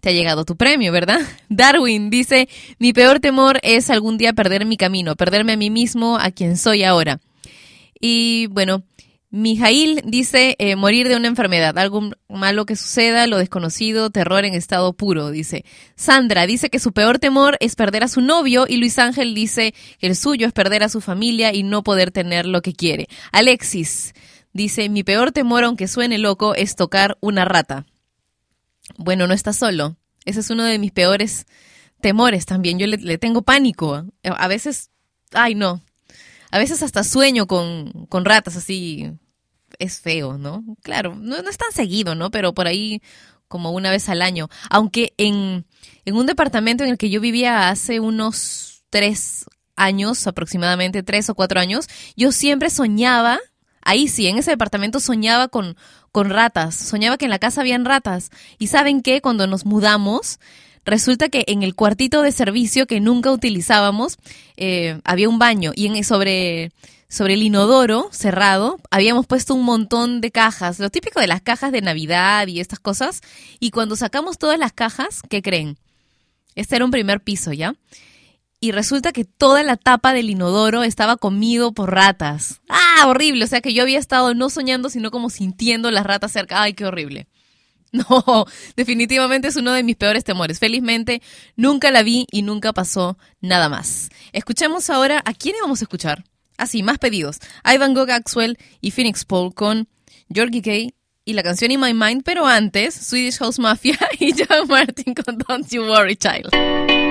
te 0.06 0.10
ha 0.10 0.12
llegado 0.12 0.44
tu 0.44 0.54
premio, 0.54 0.92
¿verdad? 0.92 1.18
Darwin 1.48 2.10
dice, 2.10 2.48
mi 2.78 2.92
peor 2.92 3.18
temor 3.18 3.58
es 3.64 3.90
algún 3.90 4.18
día 4.18 4.34
perder 4.34 4.64
mi 4.64 4.76
camino, 4.76 5.16
perderme 5.16 5.54
a 5.54 5.56
mí 5.56 5.68
mismo, 5.68 6.16
a 6.16 6.30
quien 6.30 6.56
soy 6.56 6.84
ahora. 6.84 7.18
Y 8.00 8.46
bueno, 8.46 8.84
Mijail 9.30 10.02
dice, 10.04 10.54
eh, 10.60 10.76
morir 10.76 11.08
de 11.08 11.16
una 11.16 11.26
enfermedad, 11.26 11.76
algo 11.76 12.08
malo 12.28 12.66
que 12.66 12.76
suceda, 12.76 13.26
lo 13.26 13.38
desconocido, 13.38 14.10
terror 14.10 14.44
en 14.44 14.54
estado 14.54 14.92
puro, 14.92 15.32
dice. 15.32 15.64
Sandra 15.96 16.46
dice 16.46 16.70
que 16.70 16.78
su 16.78 16.92
peor 16.92 17.18
temor 17.18 17.56
es 17.58 17.74
perder 17.74 18.04
a 18.04 18.08
su 18.08 18.20
novio 18.20 18.66
y 18.68 18.76
Luis 18.76 19.00
Ángel 19.00 19.34
dice 19.34 19.74
que 19.98 20.06
el 20.06 20.14
suyo 20.14 20.46
es 20.46 20.52
perder 20.52 20.84
a 20.84 20.88
su 20.88 21.00
familia 21.00 21.52
y 21.52 21.64
no 21.64 21.82
poder 21.82 22.12
tener 22.12 22.46
lo 22.46 22.62
que 22.62 22.74
quiere. 22.74 23.08
Alexis 23.32 24.14
dice, 24.52 24.88
mi 24.88 25.02
peor 25.02 25.32
temor, 25.32 25.64
aunque 25.64 25.88
suene 25.88 26.18
loco, 26.18 26.54
es 26.54 26.76
tocar 26.76 27.18
una 27.20 27.44
rata. 27.44 27.86
Bueno, 28.96 29.26
no 29.26 29.34
está 29.34 29.52
solo. 29.52 29.96
Ese 30.24 30.40
es 30.40 30.50
uno 30.50 30.64
de 30.64 30.78
mis 30.78 30.92
peores 30.92 31.46
temores 32.00 32.46
también. 32.46 32.78
Yo 32.78 32.86
le, 32.86 33.18
tengo 33.18 33.42
pánico. 33.42 34.04
A 34.24 34.48
veces, 34.48 34.90
ay 35.32 35.54
no. 35.54 35.82
A 36.50 36.58
veces 36.58 36.82
hasta 36.82 37.04
sueño 37.04 37.46
con, 37.46 38.06
con 38.08 38.24
ratas 38.24 38.56
así. 38.56 39.12
Es 39.78 40.00
feo, 40.00 40.38
¿no? 40.38 40.64
Claro, 40.82 41.14
no, 41.14 41.42
no 41.42 41.50
es 41.50 41.58
tan 41.58 41.72
seguido, 41.72 42.14
¿no? 42.14 42.30
Pero 42.30 42.54
por 42.54 42.66
ahí 42.66 43.02
como 43.48 43.70
una 43.72 43.90
vez 43.90 44.08
al 44.08 44.22
año. 44.22 44.48
Aunque 44.70 45.14
en, 45.18 45.66
en 46.04 46.16
un 46.16 46.26
departamento 46.26 46.84
en 46.84 46.90
el 46.90 46.98
que 46.98 47.10
yo 47.10 47.20
vivía 47.20 47.68
hace 47.68 48.00
unos 48.00 48.84
tres 48.90 49.46
años, 49.76 50.26
aproximadamente 50.26 51.02
tres 51.02 51.28
o 51.30 51.34
cuatro 51.34 51.60
años, 51.60 51.86
yo 52.16 52.32
siempre 52.32 52.70
soñaba, 52.70 53.38
ahí 53.82 54.08
sí, 54.08 54.26
en 54.26 54.38
ese 54.38 54.50
departamento 54.50 55.00
soñaba 55.00 55.48
con, 55.48 55.76
con 56.16 56.30
ratas, 56.30 56.74
soñaba 56.74 57.18
que 57.18 57.26
en 57.26 57.30
la 57.30 57.38
casa 57.38 57.60
habían 57.60 57.84
ratas. 57.84 58.30
Y 58.58 58.68
saben 58.68 59.02
qué, 59.02 59.20
cuando 59.20 59.46
nos 59.46 59.66
mudamos, 59.66 60.40
resulta 60.86 61.28
que 61.28 61.44
en 61.46 61.62
el 61.62 61.74
cuartito 61.74 62.22
de 62.22 62.32
servicio 62.32 62.86
que 62.86 63.00
nunca 63.00 63.30
utilizábamos, 63.30 64.16
eh, 64.56 64.98
había 65.04 65.28
un 65.28 65.38
baño 65.38 65.72
y 65.74 65.88
en, 65.88 66.02
sobre, 66.04 66.72
sobre 67.06 67.34
el 67.34 67.42
inodoro 67.42 68.08
cerrado 68.12 68.78
habíamos 68.90 69.26
puesto 69.26 69.54
un 69.54 69.64
montón 69.64 70.22
de 70.22 70.30
cajas, 70.30 70.78
lo 70.78 70.88
típico 70.88 71.20
de 71.20 71.26
las 71.26 71.42
cajas 71.42 71.70
de 71.70 71.82
Navidad 71.82 72.46
y 72.46 72.60
estas 72.60 72.80
cosas. 72.80 73.20
Y 73.60 73.70
cuando 73.70 73.94
sacamos 73.94 74.38
todas 74.38 74.58
las 74.58 74.72
cajas, 74.72 75.20
¿qué 75.28 75.42
creen? 75.42 75.76
Este 76.54 76.76
era 76.76 76.86
un 76.86 76.92
primer 76.92 77.20
piso, 77.20 77.52
¿ya? 77.52 77.74
Y 78.60 78.72
resulta 78.72 79.12
que 79.12 79.24
toda 79.24 79.62
la 79.62 79.76
tapa 79.76 80.12
del 80.12 80.30
inodoro 80.30 80.82
estaba 80.82 81.16
comido 81.16 81.72
por 81.72 81.92
ratas. 81.92 82.60
¡Ah, 82.68 83.04
horrible! 83.06 83.44
O 83.44 83.48
sea 83.48 83.60
que 83.60 83.74
yo 83.74 83.82
había 83.82 83.98
estado 83.98 84.34
no 84.34 84.50
soñando, 84.50 84.88
sino 84.88 85.10
como 85.10 85.30
sintiendo 85.30 85.90
las 85.90 86.06
ratas 86.06 86.32
cerca. 86.32 86.62
¡Ay, 86.62 86.74
qué 86.74 86.84
horrible! 86.84 87.28
No, 87.92 88.44
definitivamente 88.74 89.48
es 89.48 89.56
uno 89.56 89.72
de 89.72 89.82
mis 89.82 89.96
peores 89.96 90.24
temores. 90.24 90.58
Felizmente 90.58 91.22
nunca 91.54 91.90
la 91.90 92.02
vi 92.02 92.26
y 92.30 92.42
nunca 92.42 92.74
pasó 92.74 93.16
nada 93.40 93.70
más. 93.70 94.10
Escuchemos 94.32 94.90
ahora, 94.90 95.22
¿a 95.24 95.32
quién 95.32 95.54
vamos 95.62 95.80
a 95.80 95.84
escuchar? 95.84 96.24
Así, 96.58 96.82
más 96.82 96.98
pedidos. 96.98 97.38
Ivan 97.64 97.94
Gogh 97.94 98.10
Axwell 98.10 98.58
y 98.80 98.90
Phoenix 98.90 99.24
Paul 99.24 99.54
con 99.54 99.88
Georgie 100.28 100.62
Kay 100.62 100.94
y 101.24 101.32
la 101.32 101.42
canción 101.42 101.70
In 101.70 101.80
My 101.80 101.94
Mind, 101.94 102.22
pero 102.24 102.46
antes, 102.46 102.94
Swedish 102.94 103.38
House 103.38 103.58
Mafia 103.58 103.98
y 104.18 104.32
John 104.32 104.68
Martin 104.68 105.14
con 105.14 105.38
Don't 105.38 105.68
You 105.70 105.84
Worry 105.84 106.16
Child. 106.16 107.05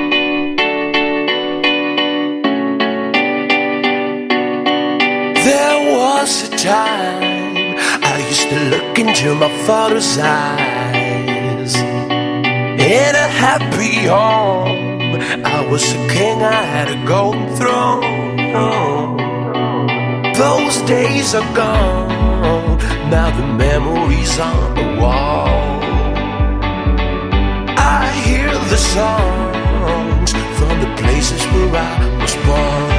There 5.45 5.95
was 5.95 6.49
a 6.49 6.57
time 6.57 7.77
I 8.11 8.25
used 8.27 8.49
to 8.49 8.59
look 8.71 8.97
into 8.97 9.35
my 9.35 9.51
father's 9.67 10.17
eyes. 10.17 11.75
In 11.75 13.13
a 13.25 13.29
happy 13.45 14.07
home, 14.07 15.21
I 15.45 15.67
was 15.69 15.83
a 15.93 16.01
king, 16.09 16.41
I 16.41 16.63
had 16.75 16.89
a 16.89 17.05
golden 17.05 17.55
throne. 17.55 19.17
Those 20.33 20.81
days 20.89 21.35
are 21.35 21.53
gone, 21.53 22.79
now 23.11 23.29
the 23.39 23.45
memories 23.45 24.39
on 24.39 24.73
the 24.73 24.99
wall. 24.99 25.47
I 27.77 28.09
hear 28.25 28.49
the 28.73 28.77
songs 28.77 30.31
from 30.57 30.79
the 30.81 30.91
places 30.97 31.45
where 31.53 31.75
I 31.75 32.17
was 32.19 32.35
born. 32.47 32.94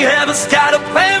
See, 0.00 0.06
heaven's 0.06 0.46
got 0.46 0.72
a 0.72 0.78
plan 0.92 1.20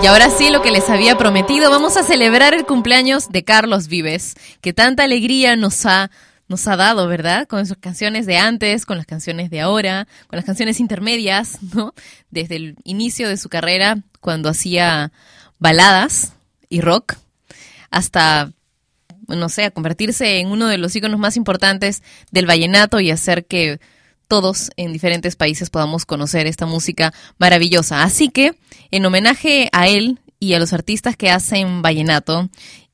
Y 0.00 0.06
ahora 0.06 0.30
sí, 0.30 0.50
lo 0.50 0.62
que 0.62 0.70
les 0.70 0.88
había 0.88 1.18
prometido, 1.18 1.70
vamos 1.70 1.96
a 1.96 2.04
celebrar 2.04 2.54
el 2.54 2.64
cumpleaños 2.64 3.30
de 3.30 3.42
Carlos 3.42 3.88
Vives, 3.88 4.34
que 4.60 4.72
tanta 4.72 5.02
alegría 5.02 5.56
nos 5.56 5.84
ha 5.86 6.10
nos 6.48 6.66
ha 6.66 6.76
dado, 6.76 7.06
¿verdad? 7.08 7.46
Con 7.46 7.66
sus 7.66 7.76
canciones 7.76 8.24
de 8.24 8.38
antes, 8.38 8.86
con 8.86 8.96
las 8.96 9.06
canciones 9.06 9.50
de 9.50 9.60
ahora, 9.60 10.08
con 10.28 10.38
las 10.38 10.46
canciones 10.46 10.80
intermedias, 10.80 11.58
¿no? 11.74 11.92
Desde 12.30 12.56
el 12.56 12.76
inicio 12.84 13.28
de 13.28 13.36
su 13.36 13.48
carrera, 13.48 13.98
cuando 14.20 14.48
hacía 14.48 15.12
baladas 15.58 16.32
y 16.70 16.80
rock, 16.80 17.16
hasta, 17.90 18.52
no 19.26 19.48
sé, 19.48 19.64
a 19.64 19.70
convertirse 19.70 20.38
en 20.38 20.48
uno 20.48 20.68
de 20.68 20.78
los 20.78 20.94
íconos 20.96 21.18
más 21.18 21.36
importantes 21.36 22.02
del 22.30 22.46
vallenato 22.46 23.00
y 23.00 23.10
hacer 23.10 23.46
que 23.46 23.80
todos 24.28 24.70
en 24.76 24.92
diferentes 24.92 25.34
países 25.34 25.70
podamos 25.70 26.06
conocer 26.06 26.46
esta 26.46 26.66
música 26.66 27.12
maravillosa. 27.38 28.02
Así 28.02 28.28
que, 28.28 28.54
en 28.90 29.04
homenaje 29.06 29.68
a 29.72 29.88
él 29.88 30.20
y 30.38 30.52
a 30.52 30.60
los 30.60 30.72
artistas 30.72 31.16
que 31.16 31.30
hacen 31.30 31.82
vallenato 31.82 32.48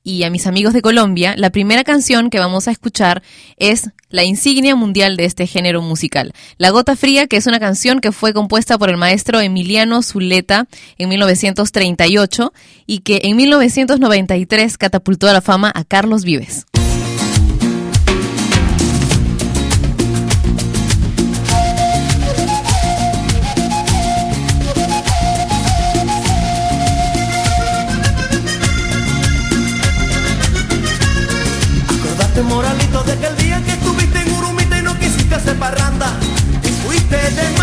y 0.06 0.22
a 0.22 0.30
mis 0.30 0.46
amigos 0.46 0.74
de 0.74 0.82
Colombia, 0.82 1.34
la 1.36 1.50
primera 1.50 1.82
canción 1.82 2.28
que 2.28 2.38
vamos 2.38 2.68
a 2.68 2.70
escuchar 2.70 3.22
es 3.56 3.90
la 4.10 4.22
insignia 4.22 4.76
mundial 4.76 5.16
de 5.16 5.24
este 5.24 5.46
género 5.46 5.80
musical, 5.80 6.32
La 6.58 6.70
Gota 6.70 6.94
Fría, 6.94 7.26
que 7.26 7.38
es 7.38 7.46
una 7.46 7.58
canción 7.58 8.00
que 8.00 8.12
fue 8.12 8.34
compuesta 8.34 8.78
por 8.78 8.90
el 8.90 8.98
maestro 8.98 9.40
Emiliano 9.40 10.02
Zuleta 10.02 10.68
en 10.98 11.08
1938 11.08 12.52
y 12.86 12.98
que 13.00 13.22
en 13.24 13.36
1993 13.36 14.76
catapultó 14.76 15.26
a 15.26 15.32
la 15.32 15.40
fama 15.40 15.72
a 15.74 15.84
Carlos 15.84 16.24
Vives. 16.24 16.66
te 37.14 37.53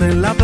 en 0.00 0.20
la 0.20 0.35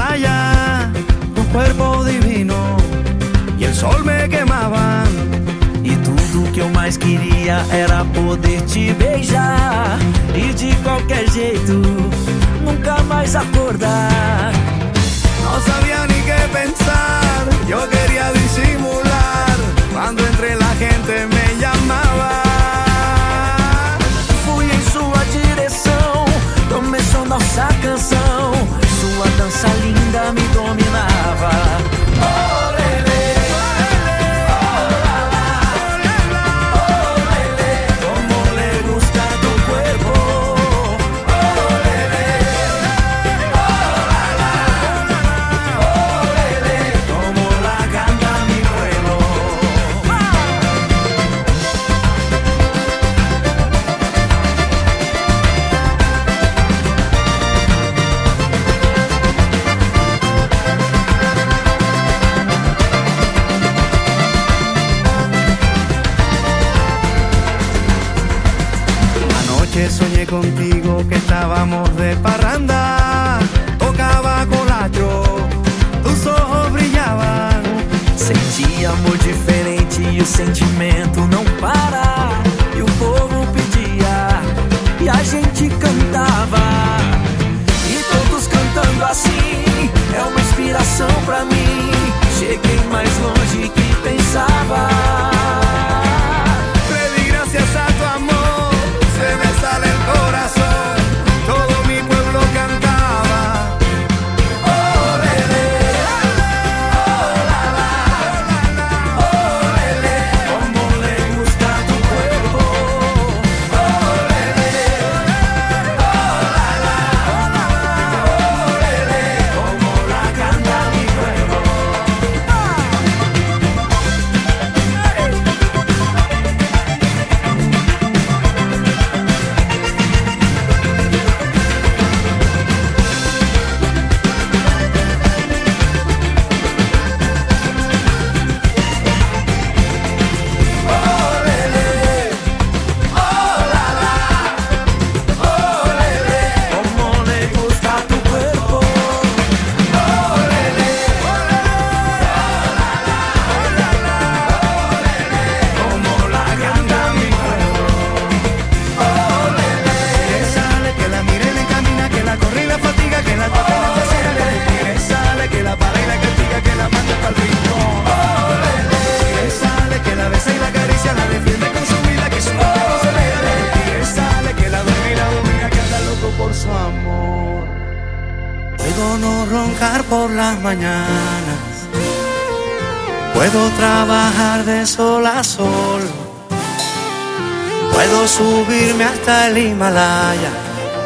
Himalaya 189.63 190.51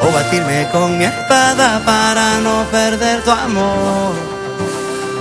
o 0.03 0.13
batirme 0.13 0.69
con 0.73 0.97
mi 0.99 1.05
espada 1.05 1.83
para 1.85 2.39
no 2.41 2.65
perder 2.71 3.23
tu 3.23 3.31
amor. 3.31 4.15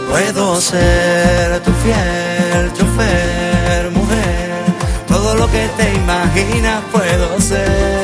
Puedo 0.10 0.62
ser 0.62 1.62
tu 1.64 1.72
fiel 1.84 2.72
chofer, 2.74 3.91
mujer, 3.91 4.52
todo 5.07 5.36
lo 5.36 5.52
que 5.52 5.68
te 5.78 5.94
imaginas 5.94 6.82
puedo 6.91 7.41
ser. 7.41 7.94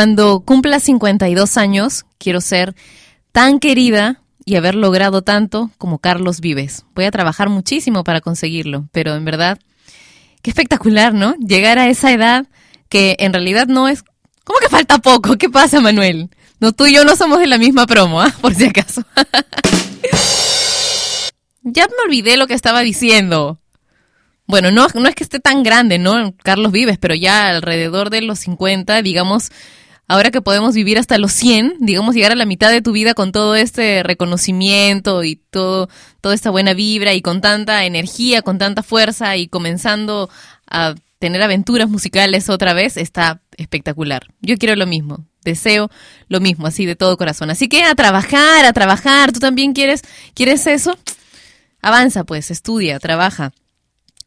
Cuando 0.00 0.40
cumpla 0.40 0.80
52 0.80 1.58
años, 1.58 2.06
quiero 2.16 2.40
ser 2.40 2.74
tan 3.32 3.60
querida 3.60 4.22
y 4.46 4.56
haber 4.56 4.74
logrado 4.74 5.20
tanto 5.20 5.70
como 5.76 5.98
Carlos 5.98 6.40
Vives. 6.40 6.86
Voy 6.94 7.04
a 7.04 7.10
trabajar 7.10 7.50
muchísimo 7.50 8.02
para 8.02 8.22
conseguirlo, 8.22 8.88
pero 8.92 9.14
en 9.14 9.26
verdad, 9.26 9.58
qué 10.40 10.48
espectacular, 10.48 11.12
¿no? 11.12 11.34
Llegar 11.34 11.78
a 11.78 11.90
esa 11.90 12.12
edad 12.12 12.46
que 12.88 13.16
en 13.18 13.34
realidad 13.34 13.66
no 13.66 13.88
es... 13.88 14.02
¿Cómo 14.42 14.58
que 14.60 14.70
falta 14.70 15.00
poco? 15.00 15.36
¿Qué 15.36 15.50
pasa, 15.50 15.82
Manuel? 15.82 16.30
No, 16.60 16.72
tú 16.72 16.86
y 16.86 16.94
yo 16.94 17.04
no 17.04 17.14
somos 17.14 17.38
de 17.38 17.46
la 17.46 17.58
misma 17.58 17.86
promo, 17.86 18.22
¿ah? 18.22 18.34
Por 18.40 18.54
si 18.54 18.64
acaso. 18.64 19.04
ya 21.62 21.86
me 21.88 22.04
olvidé 22.06 22.38
lo 22.38 22.46
que 22.46 22.54
estaba 22.54 22.80
diciendo. 22.80 23.60
Bueno, 24.46 24.70
no, 24.70 24.86
no 24.94 25.08
es 25.10 25.14
que 25.14 25.24
esté 25.24 25.40
tan 25.40 25.62
grande, 25.62 25.98
¿no? 25.98 26.34
Carlos 26.42 26.72
Vives, 26.72 26.96
pero 26.96 27.14
ya 27.14 27.50
alrededor 27.50 28.08
de 28.08 28.22
los 28.22 28.38
50, 28.38 29.02
digamos, 29.02 29.50
ahora 30.10 30.32
que 30.32 30.42
podemos 30.42 30.74
vivir 30.74 30.98
hasta 30.98 31.18
los 31.18 31.30
100, 31.30 31.76
digamos, 31.78 32.16
llegar 32.16 32.32
a 32.32 32.34
la 32.34 32.44
mitad 32.44 32.72
de 32.72 32.82
tu 32.82 32.90
vida 32.90 33.14
con 33.14 33.30
todo 33.30 33.54
este 33.54 34.02
reconocimiento 34.02 35.22
y 35.22 35.36
todo, 35.36 35.88
toda 36.20 36.34
esta 36.34 36.50
buena 36.50 36.74
vibra 36.74 37.14
y 37.14 37.22
con 37.22 37.40
tanta 37.40 37.84
energía, 37.84 38.42
con 38.42 38.58
tanta 38.58 38.82
fuerza 38.82 39.36
y 39.36 39.46
comenzando 39.46 40.28
a 40.68 40.96
tener 41.20 41.40
aventuras 41.42 41.88
musicales 41.88 42.48
otra 42.48 42.72
vez, 42.72 42.96
está 42.96 43.40
espectacular. 43.56 44.26
Yo 44.40 44.56
quiero 44.58 44.74
lo 44.74 44.88
mismo, 44.88 45.26
deseo 45.44 45.92
lo 46.26 46.40
mismo, 46.40 46.66
así 46.66 46.86
de 46.86 46.96
todo 46.96 47.16
corazón. 47.16 47.48
Así 47.50 47.68
que 47.68 47.84
a 47.84 47.94
trabajar, 47.94 48.64
a 48.64 48.72
trabajar, 48.72 49.30
¿tú 49.30 49.38
también 49.38 49.74
quieres, 49.74 50.02
quieres 50.34 50.66
eso? 50.66 50.98
Avanza 51.82 52.24
pues, 52.24 52.50
estudia, 52.50 52.98
trabaja. 52.98 53.52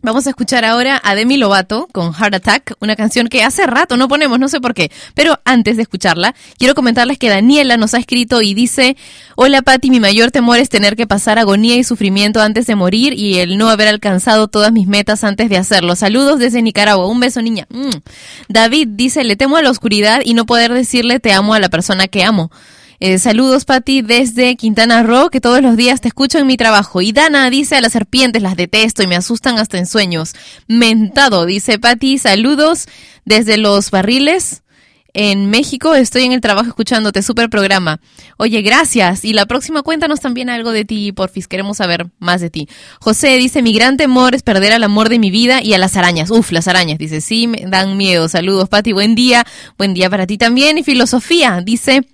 Vamos 0.05 0.27
a 0.27 0.31
escuchar 0.31 0.65
ahora 0.65 0.99
a 1.01 1.15
Demi 1.15 1.37
Lovato 1.37 1.87
con 1.93 2.13
Heart 2.13 2.35
Attack, 2.35 2.75
una 2.81 2.97
canción 2.97 3.29
que 3.29 3.41
hace 3.41 3.65
rato 3.65 3.95
no 3.95 4.09
ponemos, 4.09 4.37
no 4.37 4.49
sé 4.49 4.59
por 4.59 4.73
qué. 4.73 4.91
Pero 5.13 5.39
antes 5.45 5.77
de 5.77 5.83
escucharla, 5.83 6.35
quiero 6.57 6.75
comentarles 6.75 7.17
que 7.17 7.29
Daniela 7.29 7.77
nos 7.77 7.93
ha 7.93 7.99
escrito 7.99 8.41
y 8.41 8.53
dice, 8.53 8.97
hola 9.37 9.61
Patti, 9.61 9.89
mi 9.89 10.01
mayor 10.01 10.29
temor 10.29 10.59
es 10.59 10.67
tener 10.67 10.97
que 10.97 11.07
pasar 11.07 11.39
agonía 11.39 11.77
y 11.77 11.85
sufrimiento 11.85 12.41
antes 12.41 12.67
de 12.67 12.75
morir 12.75 13.13
y 13.13 13.37
el 13.37 13.57
no 13.57 13.69
haber 13.69 13.87
alcanzado 13.87 14.49
todas 14.49 14.73
mis 14.73 14.87
metas 14.87 15.23
antes 15.23 15.47
de 15.47 15.55
hacerlo. 15.55 15.95
Saludos 15.95 16.37
desde 16.37 16.61
Nicaragua, 16.61 17.07
un 17.07 17.21
beso 17.21 17.41
niña. 17.41 17.65
Mm. 17.69 18.01
David 18.49 18.89
dice, 18.91 19.23
le 19.23 19.37
temo 19.37 19.55
a 19.55 19.61
la 19.61 19.71
oscuridad 19.71 20.19
y 20.25 20.33
no 20.33 20.45
poder 20.45 20.73
decirle 20.73 21.21
te 21.21 21.31
amo 21.31 21.53
a 21.53 21.61
la 21.61 21.69
persona 21.69 22.09
que 22.09 22.25
amo. 22.25 22.51
Eh, 23.05 23.19
saludos, 23.19 23.65
Patti, 23.65 24.01
desde 24.01 24.55
Quintana 24.55 25.03
Roo, 25.03 25.29
que 25.29 25.41
todos 25.41 25.61
los 25.61 25.75
días 25.75 25.99
te 25.99 26.07
escucho 26.07 26.37
en 26.37 26.47
mi 26.47 26.55
trabajo. 26.55 27.01
Y 27.01 27.11
Dana 27.11 27.49
dice, 27.49 27.75
a 27.75 27.81
las 27.81 27.91
serpientes 27.91 28.41
las 28.41 28.55
detesto 28.55 29.03
y 29.03 29.07
me 29.07 29.17
asustan 29.17 29.59
hasta 29.59 29.77
en 29.77 29.87
sueños. 29.87 30.31
Mentado, 30.69 31.45
dice 31.45 31.79
Patti, 31.79 32.17
saludos 32.17 32.85
desde 33.25 33.57
los 33.57 33.91
barriles. 33.91 34.63
En 35.13 35.49
México 35.49 35.93
estoy 35.95 36.23
en 36.23 36.31
el 36.31 36.39
trabajo 36.39 36.69
escuchándote, 36.69 37.21
super 37.23 37.49
programa. 37.49 37.99
Oye, 38.37 38.61
gracias. 38.61 39.25
Y 39.25 39.33
la 39.33 39.47
próxima 39.47 39.81
cuéntanos 39.81 40.21
también 40.21 40.49
algo 40.49 40.71
de 40.71 40.85
ti, 40.85 41.11
porfis. 41.11 41.49
Queremos 41.49 41.75
saber 41.75 42.07
más 42.19 42.39
de 42.39 42.49
ti. 42.49 42.69
José 43.01 43.35
dice, 43.35 43.61
mi 43.61 43.73
gran 43.73 43.97
temor 43.97 44.33
es 44.33 44.43
perder 44.43 44.71
al 44.71 44.83
amor 44.85 45.09
de 45.09 45.19
mi 45.19 45.29
vida 45.29 45.61
y 45.61 45.73
a 45.73 45.77
las 45.77 45.97
arañas. 45.97 46.31
Uf, 46.31 46.53
las 46.53 46.69
arañas. 46.69 46.99
Dice, 46.99 47.19
sí, 47.19 47.47
me 47.47 47.65
dan 47.67 47.97
miedo. 47.97 48.29
Saludos, 48.29 48.69
Patti. 48.69 48.93
Buen 48.93 49.13
día. 49.13 49.45
Buen 49.77 49.93
día 49.93 50.09
para 50.09 50.25
ti 50.25 50.37
también. 50.37 50.77
Y 50.77 50.83
filosofía. 50.83 51.59
Dice, 51.61 52.07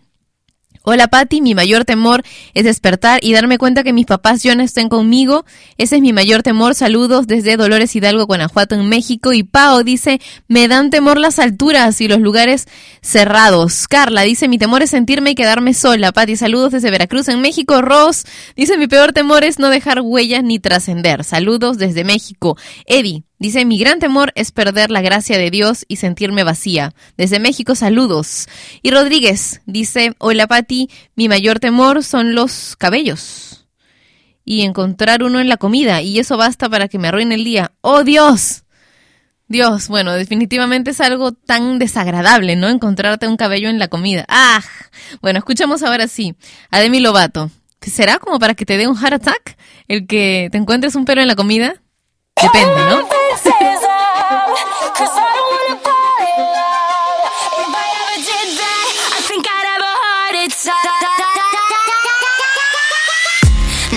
Hola 0.92 1.08
Patti, 1.08 1.40
mi 1.40 1.54
mayor 1.54 1.86
temor 1.86 2.24
es 2.56 2.64
despertar 2.64 3.20
y 3.24 3.32
darme 3.32 3.60
cuenta 3.60 3.84
que 3.84 3.94
mis 3.94 4.08
papás 4.08 4.42
ya 4.42 4.56
no 4.56 4.64
estén 4.64 4.90
conmigo. 4.90 5.46
Ese 5.78 5.98
es 5.98 6.02
mi 6.02 6.14
mayor 6.14 6.42
temor. 6.42 6.74
Saludos 6.74 7.28
desde 7.28 7.58
Dolores 7.58 7.96
Hidalgo, 7.96 8.26
Guanajuato, 8.26 8.74
en 8.74 8.90
México. 8.90 9.32
Y 9.32 9.44
Pao 9.44 9.84
dice, 9.84 10.20
me 10.48 10.68
dan 10.68 10.90
temor 10.90 11.20
las 11.20 11.38
alturas 11.38 12.02
y 12.02 12.08
los 12.08 12.22
lugares 12.22 12.68
cerrados. 13.04 13.88
Carla 13.88 14.24
dice, 14.24 14.48
mi 14.48 14.58
temor 14.58 14.82
es 14.82 14.90
sentirme 14.90 15.30
y 15.30 15.36
quedarme 15.36 15.76
sola. 15.76 16.12
Patti, 16.12 16.36
saludos 16.36 16.72
desde 16.72 16.90
Veracruz, 16.90 17.28
en 17.28 17.40
México. 17.40 17.84
Ross 17.84 18.26
dice, 18.56 18.76
mi 18.76 18.88
peor 18.88 19.14
temor 19.14 19.44
es 19.44 19.60
no 19.60 19.70
dejar 19.70 20.02
huellas 20.02 20.44
ni 20.44 20.58
trascender. 20.58 21.24
Saludos 21.24 21.78
desde 21.78 22.04
México. 22.04 22.58
Eddie 22.88 23.29
Dice, 23.40 23.64
mi 23.64 23.80
gran 23.80 24.00
temor 24.00 24.34
es 24.36 24.52
perder 24.52 24.92
la 24.92 25.02
gracia 25.02 25.38
de 25.38 25.50
Dios 25.50 25.86
y 25.88 25.96
sentirme 25.96 26.44
vacía. 26.44 26.94
Desde 27.16 27.40
México, 27.40 27.74
saludos. 27.74 28.50
Y 28.82 28.92
Rodríguez 28.92 29.62
dice, 29.66 30.14
hola 30.18 30.46
Patti, 30.46 30.90
mi 31.16 31.30
mayor 31.30 31.60
temor 31.60 32.04
son 32.04 32.36
los 32.36 32.76
cabellos. 32.76 33.66
Y 34.44 34.64
encontrar 34.64 35.24
uno 35.24 35.40
en 35.40 35.48
la 35.48 35.56
comida. 35.56 36.02
Y 36.02 36.20
eso 36.20 36.36
basta 36.36 36.68
para 36.70 36.90
que 36.90 37.00
me 37.00 37.08
arruine 37.08 37.36
el 37.36 37.46
día. 37.46 37.72
¡Oh 37.80 38.04
Dios! 38.04 38.66
Dios, 39.48 39.88
bueno, 39.88 40.14
definitivamente 40.14 40.92
es 40.92 41.00
algo 41.00 41.32
tan 41.32 41.80
desagradable, 41.80 42.58
¿no? 42.58 42.68
Encontrarte 42.68 43.28
un 43.28 43.38
cabello 43.38 43.70
en 43.70 43.80
la 43.80 43.88
comida. 43.88 44.26
¡Ah! 44.28 44.62
Bueno, 45.22 45.40
escuchamos 45.40 45.82
ahora 45.82 46.10
sí 46.10 46.36
a 46.72 46.80
Demi 46.80 47.00
Lovato. 47.00 47.50
¿Será 47.82 48.20
como 48.20 48.38
para 48.38 48.54
que 48.54 48.66
te 48.66 48.78
dé 48.78 48.88
un 48.88 48.98
heart 48.98 49.14
attack 49.14 49.58
el 49.88 50.08
que 50.08 50.50
te 50.52 50.58
encuentres 50.58 50.96
un 50.96 51.06
pelo 51.06 51.22
en 51.22 51.28
la 51.30 51.36
comida? 51.36 51.82
Depende, 52.42 52.86
¿no? 52.86 53.08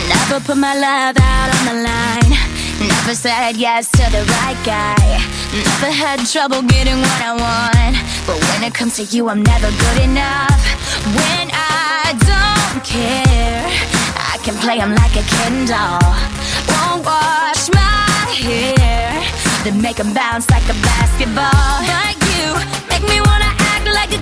Never 0.08 0.40
put 0.40 0.56
my 0.56 0.74
love 0.74 1.16
out 1.18 1.50
on 1.54 1.64
the 1.66 1.74
line. 1.84 2.36
Never 2.80 3.14
said 3.14 3.56
yes 3.56 3.88
to 3.92 4.10
the 4.10 4.24
right 4.40 4.56
guy. 4.64 5.20
Never 5.52 5.92
had 5.92 6.26
trouble 6.26 6.62
getting 6.62 6.98
what 6.98 7.20
I 7.22 7.32
want. 7.36 7.96
But 8.26 8.40
when 8.48 8.64
it 8.64 8.74
comes 8.74 8.96
to 8.96 9.04
you, 9.04 9.28
I'm 9.28 9.42
never 9.42 9.70
good 9.70 10.02
enough. 10.02 10.62
When 11.14 11.50
I 11.52 12.14
don't 12.18 12.82
care, 12.82 13.66
I 14.16 14.38
can 14.42 14.56
play 14.56 14.80
'em 14.80 14.94
like 14.94 15.14
a 15.16 15.22
Ken 15.22 15.66
doll. 15.66 16.16
Won't 16.68 17.04
hair, 17.04 17.51
then 19.64 19.80
make 19.80 20.00
'em 20.00 20.12
bounce 20.12 20.50
like 20.50 20.66
a 20.68 20.74
basketball. 20.82 21.76
But 21.86 22.16
you 22.34 22.46
make 22.90 23.04
me 23.12 23.20
wanna 23.20 23.50
act 23.72 23.86
like 23.98 24.12
a 24.18 24.21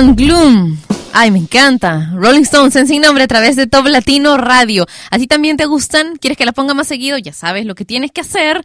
and 0.00 0.16
Gloom. 0.16 0.78
Ay, 1.12 1.30
me 1.30 1.38
encanta. 1.38 2.10
Rolling 2.14 2.42
Stones 2.42 2.74
en 2.76 2.88
sin 2.88 3.02
nombre 3.02 3.24
a 3.24 3.28
través 3.28 3.54
de 3.54 3.66
Top 3.66 3.86
Latino 3.86 4.38
Radio. 4.38 4.86
¿A 5.10 5.18
ti 5.18 5.26
también 5.26 5.58
te 5.58 5.66
gustan? 5.66 6.16
¿Quieres 6.16 6.38
que 6.38 6.46
la 6.46 6.52
ponga 6.52 6.72
más 6.72 6.86
seguido? 6.86 7.18
Ya 7.18 7.34
sabes 7.34 7.66
lo 7.66 7.74
que 7.74 7.84
tienes 7.84 8.10
que 8.10 8.22
hacer. 8.22 8.64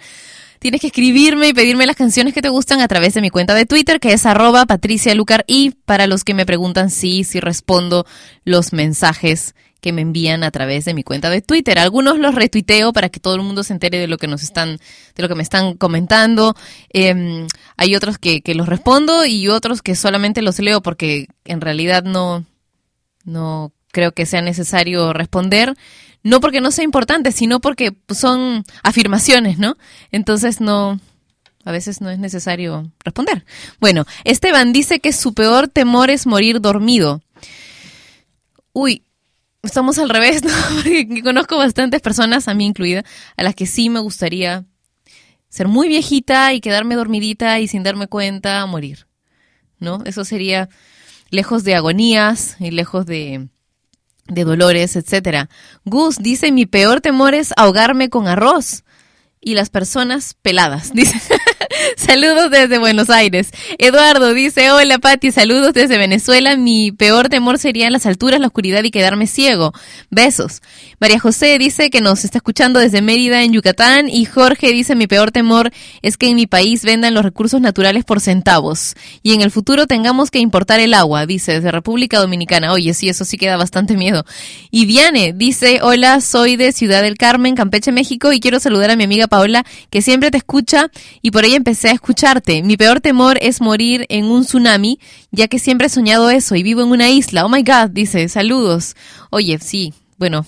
Tienes 0.59 0.79
que 0.79 0.87
escribirme 0.87 1.49
y 1.49 1.53
pedirme 1.53 1.85
las 1.85 1.97
canciones 1.97 2.33
que 2.33 2.41
te 2.41 2.47
gustan 2.47 2.79
a 2.79 2.87
través 2.87 3.15
de 3.15 3.21
mi 3.21 3.29
cuenta 3.29 3.53
de 3.53 3.65
Twitter, 3.65 3.99
que 3.99 4.13
es 4.13 4.25
arroba 4.25 4.65
Patricia 4.65 5.13
Lucar. 5.13 5.43
Y 5.45 5.71
para 5.71 6.07
los 6.07 6.23
que 6.23 6.33
me 6.33 6.45
preguntan 6.45 6.89
si, 6.89 7.25
si 7.25 7.41
respondo 7.41 8.05
los 8.45 8.71
mensajes 8.71 9.55
que 9.85 9.93
me 9.93 10.01
envían 10.01 10.43
a 10.43 10.49
través 10.49 10.83
de 10.83 10.95
mi 10.95 11.03
cuenta 11.03 11.29
de 11.29 11.43
Twitter. 11.43 11.77
Algunos 11.77 12.17
los 12.17 12.33
retuiteo 12.33 12.91
para 12.91 13.09
que 13.09 13.19
todo 13.19 13.35
el 13.35 13.43
mundo 13.43 13.61
se 13.61 13.71
entere 13.71 13.99
de 13.99 14.07
lo 14.07 14.17
que 14.17 14.25
nos 14.25 14.41
están, 14.41 14.79
de 15.15 15.21
lo 15.21 15.29
que 15.29 15.35
me 15.35 15.43
están 15.43 15.75
comentando. 15.75 16.55
Eh, 16.91 17.45
hay 17.77 17.95
otros 17.95 18.17
que, 18.17 18.41
que 18.41 18.55
los 18.55 18.67
respondo 18.67 19.25
y 19.25 19.47
otros 19.47 19.83
que 19.83 19.93
solamente 19.93 20.41
los 20.41 20.57
leo 20.57 20.81
porque 20.81 21.27
en 21.43 21.61
realidad 21.61 22.03
no, 22.03 22.45
no 23.25 23.73
creo 23.91 24.11
que 24.11 24.25
sea 24.25 24.41
necesario 24.41 25.13
responder. 25.13 25.75
No 26.23 26.39
porque 26.39 26.61
no 26.61 26.71
sea 26.71 26.83
importante, 26.83 27.31
sino 27.31 27.59
porque 27.59 27.95
son 28.09 28.63
afirmaciones, 28.81 29.59
¿no? 29.59 29.77
Entonces 30.11 30.61
no, 30.61 30.99
a 31.63 31.71
veces 31.71 32.01
no 32.01 32.09
es 32.09 32.17
necesario 32.17 32.91
responder. 33.03 33.45
Bueno, 33.79 34.05
Esteban 34.23 34.73
dice 34.73 34.99
que 34.99 35.13
su 35.13 35.35
peor 35.35 35.67
temor 35.67 36.09
es 36.09 36.25
morir 36.25 36.59
dormido. 36.59 37.21
Uy, 38.73 39.03
estamos 39.65 39.97
al 39.97 40.09
revés, 40.09 40.43
¿no? 40.45 40.51
Porque 40.75 41.21
conozco 41.23 41.57
bastantes 41.57 42.01
personas, 42.01 42.47
a 42.47 42.53
mí 42.53 42.65
incluida, 42.65 43.03
a 43.37 43.43
las 43.43 43.55
que 43.55 43.65
sí 43.65 43.89
me 43.89 43.99
gustaría 43.99 44.65
ser 45.49 45.67
muy 45.67 45.87
viejita 45.87 46.53
y 46.53 46.61
quedarme 46.61 46.95
dormidita 46.95 47.59
y 47.59 47.67
sin 47.67 47.83
darme 47.83 48.07
cuenta 48.07 48.65
morir. 48.65 49.07
¿No? 49.79 50.01
Eso 50.05 50.23
sería 50.25 50.69
lejos 51.29 51.63
de 51.63 51.75
agonías 51.75 52.55
y 52.59 52.71
lejos 52.71 53.05
de, 53.05 53.49
de 54.27 54.43
dolores, 54.43 54.95
etcétera. 54.95 55.49
Gus 55.83 56.17
dice, 56.17 56.51
mi 56.51 56.65
peor 56.65 57.01
temor 57.01 57.33
es 57.33 57.53
ahogarme 57.57 58.09
con 58.09 58.27
arroz 58.27 58.83
y 59.41 59.53
las 59.53 59.69
personas 59.69 60.35
peladas. 60.41 60.91
Dice, 60.93 61.21
saludos 62.05 62.51
desde 62.51 62.77
Buenos 62.77 63.09
Aires. 63.09 63.49
Eduardo 63.77 64.33
dice, 64.33 64.71
hola 64.71 64.99
Pati, 64.99 65.31
saludos 65.31 65.73
desde 65.73 65.97
Venezuela. 65.97 66.55
Mi 66.57 66.91
peor 66.91 67.29
temor 67.29 67.57
sería 67.57 67.89
las 67.89 68.05
alturas, 68.05 68.39
la 68.39 68.47
oscuridad 68.47 68.83
y 68.83 68.91
quedarme 68.91 69.27
ciego. 69.27 69.73
Besos. 70.09 70.61
María 70.99 71.19
José 71.19 71.57
dice 71.57 71.89
que 71.89 72.01
nos 72.01 72.25
está 72.25 72.39
escuchando 72.39 72.79
desde 72.79 73.01
Mérida, 73.01 73.43
en 73.43 73.53
Yucatán. 73.53 74.09
Y 74.09 74.25
Jorge 74.25 74.71
dice, 74.71 74.95
mi 74.95 75.07
peor 75.07 75.31
temor 75.31 75.71
es 76.01 76.17
que 76.17 76.27
en 76.27 76.35
mi 76.35 76.47
país 76.47 76.83
vendan 76.83 77.13
los 77.13 77.23
recursos 77.23 77.61
naturales 77.61 78.03
por 78.03 78.19
centavos. 78.19 78.95
Y 79.23 79.33
en 79.33 79.41
el 79.41 79.51
futuro 79.51 79.87
tengamos 79.87 80.31
que 80.31 80.39
importar 80.39 80.79
el 80.79 80.93
agua, 80.93 81.25
dice, 81.25 81.53
desde 81.53 81.71
República 81.71 82.19
Dominicana. 82.19 82.73
Oye, 82.73 82.93
sí, 82.93 83.09
eso 83.09 83.25
sí 83.25 83.37
queda 83.37 83.57
bastante 83.57 83.95
miedo. 83.95 84.25
Y 84.71 84.85
Viane 84.85 85.33
dice, 85.33 85.79
hola, 85.81 86.21
soy 86.21 86.55
de 86.55 86.71
Ciudad 86.71 87.01
del 87.01 87.17
Carmen, 87.17 87.55
Campeche, 87.55 87.91
México, 87.91 88.33
y 88.33 88.39
quiero 88.39 88.59
saludar 88.59 88.91
a 88.91 88.95
mi 88.95 89.03
amiga 89.03 89.27
Paola, 89.27 89.65
que 89.89 90.01
siempre 90.01 90.31
te 90.31 90.37
escucha, 90.37 90.89
y 91.21 91.31
por 91.31 91.45
ella 91.45 91.57
empecé 91.57 91.84
escucharte. 91.91 92.63
Mi 92.63 92.77
peor 92.77 93.01
temor 93.01 93.37
es 93.41 93.61
morir 93.61 94.05
en 94.09 94.25
un 94.25 94.43
tsunami, 94.43 94.99
ya 95.31 95.47
que 95.47 95.59
siempre 95.59 95.87
he 95.87 95.89
soñado 95.89 96.29
eso, 96.29 96.55
y 96.55 96.63
vivo 96.63 96.81
en 96.81 96.89
una 96.89 97.09
isla. 97.09 97.45
Oh 97.45 97.49
my 97.49 97.63
God, 97.63 97.91
dice, 97.91 98.27
saludos. 98.29 98.95
Oye, 99.29 99.59
sí, 99.59 99.93
bueno, 100.17 100.45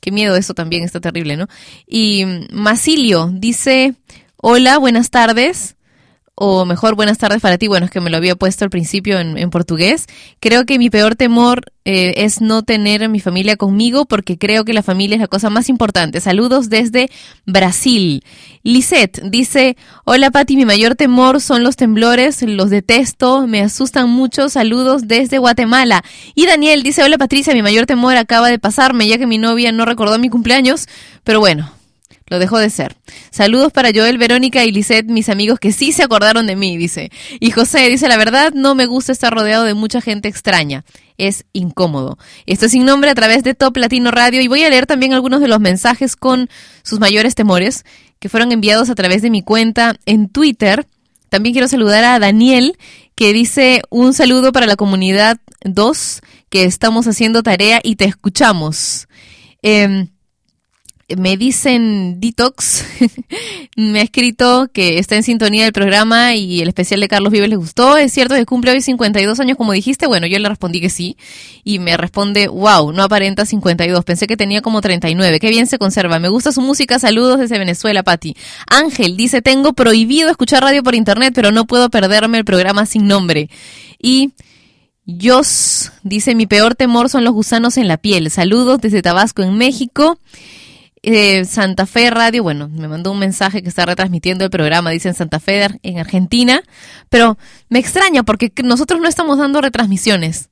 qué 0.00 0.10
miedo, 0.10 0.36
eso 0.36 0.54
también 0.54 0.84
está 0.84 1.00
terrible, 1.00 1.36
¿no? 1.36 1.46
Y 1.86 2.24
mm, 2.24 2.46
Masilio 2.52 3.30
dice, 3.32 3.94
hola, 4.36 4.78
buenas 4.78 5.10
tardes 5.10 5.76
o 6.40 6.64
mejor 6.64 6.94
buenas 6.94 7.18
tardes 7.18 7.40
para 7.40 7.58
ti, 7.58 7.66
bueno, 7.66 7.86
es 7.86 7.90
que 7.90 8.00
me 8.00 8.10
lo 8.10 8.16
había 8.16 8.36
puesto 8.36 8.64
al 8.64 8.70
principio 8.70 9.18
en, 9.18 9.36
en 9.36 9.50
portugués. 9.50 10.06
Creo 10.40 10.64
que 10.64 10.78
mi 10.78 10.88
peor 10.88 11.16
temor 11.16 11.72
eh, 11.84 12.22
es 12.24 12.40
no 12.40 12.62
tener 12.62 13.02
a 13.02 13.08
mi 13.08 13.18
familia 13.18 13.56
conmigo 13.56 14.04
porque 14.04 14.36
creo 14.36 14.64
que 14.66 14.74
la 14.74 14.82
familia 14.82 15.14
es 15.14 15.20
la 15.20 15.26
cosa 15.26 15.48
más 15.48 15.68
importante. 15.68 16.20
Saludos 16.20 16.68
desde 16.68 17.10
Brasil. 17.46 18.22
Lisette 18.62 19.22
dice, 19.24 19.76
hola 20.04 20.30
Pati, 20.30 20.56
mi 20.56 20.64
mayor 20.64 20.96
temor 20.96 21.40
son 21.40 21.64
los 21.64 21.76
temblores, 21.76 22.42
los 22.42 22.68
detesto, 22.68 23.46
me 23.46 23.62
asustan 23.62 24.10
mucho, 24.10 24.48
saludos 24.48 25.08
desde 25.08 25.38
Guatemala. 25.38 26.04
Y 26.34 26.46
Daniel 26.46 26.82
dice, 26.82 27.02
hola 27.02 27.16
Patricia, 27.16 27.54
mi 27.54 27.62
mayor 27.62 27.86
temor 27.86 28.16
acaba 28.16 28.48
de 28.48 28.58
pasarme 28.58 29.08
ya 29.08 29.16
que 29.16 29.26
mi 29.26 29.38
novia 29.38 29.72
no 29.72 29.86
recordó 29.86 30.18
mi 30.18 30.28
cumpleaños, 30.28 30.86
pero 31.24 31.40
bueno, 31.40 31.70
lo 32.28 32.38
dejó 32.38 32.58
de 32.58 32.70
ser. 32.70 32.96
Saludos 33.30 33.72
para 33.72 33.90
Joel, 33.94 34.18
Verónica 34.18 34.64
y 34.64 34.72
Lisette, 34.72 35.06
mis 35.06 35.28
amigos 35.28 35.58
que 35.58 35.72
sí 35.72 35.92
se 35.92 36.02
acordaron 36.02 36.46
de 36.46 36.56
mí, 36.56 36.76
dice. 36.76 37.10
Y 37.40 37.50
José 37.50 37.88
dice, 37.88 38.08
la 38.08 38.16
verdad 38.16 38.52
no 38.54 38.74
me 38.74 38.86
gusta 38.86 39.12
estar 39.12 39.32
rodeado 39.32 39.64
de 39.64 39.74
mucha 39.74 40.00
gente 40.00 40.28
extraña. 40.28 40.84
Es 41.16 41.44
incómodo. 41.52 42.18
Esto 42.46 42.66
es 42.66 42.72
sin 42.72 42.84
nombre 42.84 43.10
a 43.10 43.14
través 43.14 43.42
de 43.42 43.54
Top 43.54 43.76
Latino 43.76 44.10
Radio 44.10 44.40
y 44.40 44.48
voy 44.48 44.62
a 44.64 44.70
leer 44.70 44.86
también 44.86 45.12
algunos 45.12 45.40
de 45.40 45.48
los 45.48 45.60
mensajes 45.60 46.16
con 46.16 46.48
sus 46.82 47.00
mayores 47.00 47.34
temores 47.34 47.84
que 48.18 48.28
fueron 48.28 48.52
enviados 48.52 48.90
a 48.90 48.94
través 48.94 49.22
de 49.22 49.30
mi 49.30 49.42
cuenta 49.42 49.96
en 50.06 50.28
Twitter. 50.28 50.86
También 51.28 51.52
quiero 51.52 51.68
saludar 51.68 52.04
a 52.04 52.18
Daniel 52.18 52.76
que 53.14 53.32
dice 53.32 53.82
un 53.90 54.14
saludo 54.14 54.52
para 54.52 54.66
la 54.66 54.76
comunidad 54.76 55.38
2 55.62 56.20
que 56.50 56.64
estamos 56.64 57.06
haciendo 57.06 57.42
tarea 57.42 57.80
y 57.82 57.96
te 57.96 58.04
escuchamos. 58.04 59.08
Em, 59.62 60.08
me 61.16 61.38
dicen 61.38 62.20
Detox, 62.20 62.84
me 63.76 64.00
ha 64.00 64.02
escrito 64.02 64.68
que 64.72 64.98
está 64.98 65.16
en 65.16 65.22
sintonía 65.22 65.64
del 65.64 65.72
programa 65.72 66.34
y 66.34 66.60
el 66.60 66.68
especial 66.68 67.00
de 67.00 67.08
Carlos 67.08 67.32
Vives 67.32 67.48
les 67.48 67.58
gustó. 67.58 67.96
¿Es 67.96 68.12
cierto 68.12 68.34
que 68.34 68.44
cumple 68.44 68.72
hoy 68.72 68.82
52 68.82 69.40
años 69.40 69.56
como 69.56 69.72
dijiste? 69.72 70.06
Bueno, 70.06 70.26
yo 70.26 70.38
le 70.38 70.48
respondí 70.48 70.80
que 70.80 70.90
sí 70.90 71.16
y 71.64 71.78
me 71.78 71.96
responde, 71.96 72.48
wow, 72.48 72.92
no 72.92 73.02
aparenta 73.02 73.46
52, 73.46 74.04
pensé 74.04 74.26
que 74.26 74.36
tenía 74.36 74.60
como 74.60 74.82
39, 74.82 75.40
qué 75.40 75.48
bien 75.48 75.66
se 75.66 75.78
conserva, 75.78 76.18
me 76.18 76.28
gusta 76.28 76.52
su 76.52 76.60
música, 76.60 76.98
saludos 76.98 77.38
desde 77.38 77.58
Venezuela, 77.58 78.02
Pati. 78.02 78.36
Ángel 78.68 79.16
dice, 79.16 79.40
tengo 79.40 79.72
prohibido 79.72 80.30
escuchar 80.30 80.62
radio 80.62 80.82
por 80.82 80.94
internet, 80.94 81.32
pero 81.34 81.52
no 81.52 81.66
puedo 81.66 81.88
perderme 81.88 82.38
el 82.38 82.44
programa 82.44 82.86
sin 82.86 83.06
nombre. 83.06 83.48
Y... 83.98 84.32
Jos 85.10 85.90
dice, 86.02 86.34
mi 86.34 86.46
peor 86.46 86.74
temor 86.74 87.08
son 87.08 87.24
los 87.24 87.32
gusanos 87.32 87.78
en 87.78 87.88
la 87.88 87.96
piel. 87.96 88.30
Saludos 88.30 88.78
desde 88.82 89.00
Tabasco, 89.00 89.42
en 89.42 89.56
México. 89.56 90.18
Eh, 91.10 91.46
Santa 91.46 91.86
Fe 91.86 92.10
Radio, 92.10 92.42
bueno, 92.42 92.68
me 92.68 92.86
mandó 92.86 93.10
un 93.12 93.18
mensaje 93.18 93.62
que 93.62 93.70
está 93.70 93.86
retransmitiendo 93.86 94.44
el 94.44 94.50
programa, 94.50 94.90
dice 94.90 95.08
en 95.08 95.14
Santa 95.14 95.40
Fe 95.40 95.66
en 95.82 95.98
Argentina, 95.98 96.62
pero 97.08 97.38
me 97.70 97.78
extraña 97.78 98.24
porque 98.24 98.52
nosotros 98.62 99.00
no 99.00 99.08
estamos 99.08 99.38
dando 99.38 99.62
retransmisiones. 99.62 100.50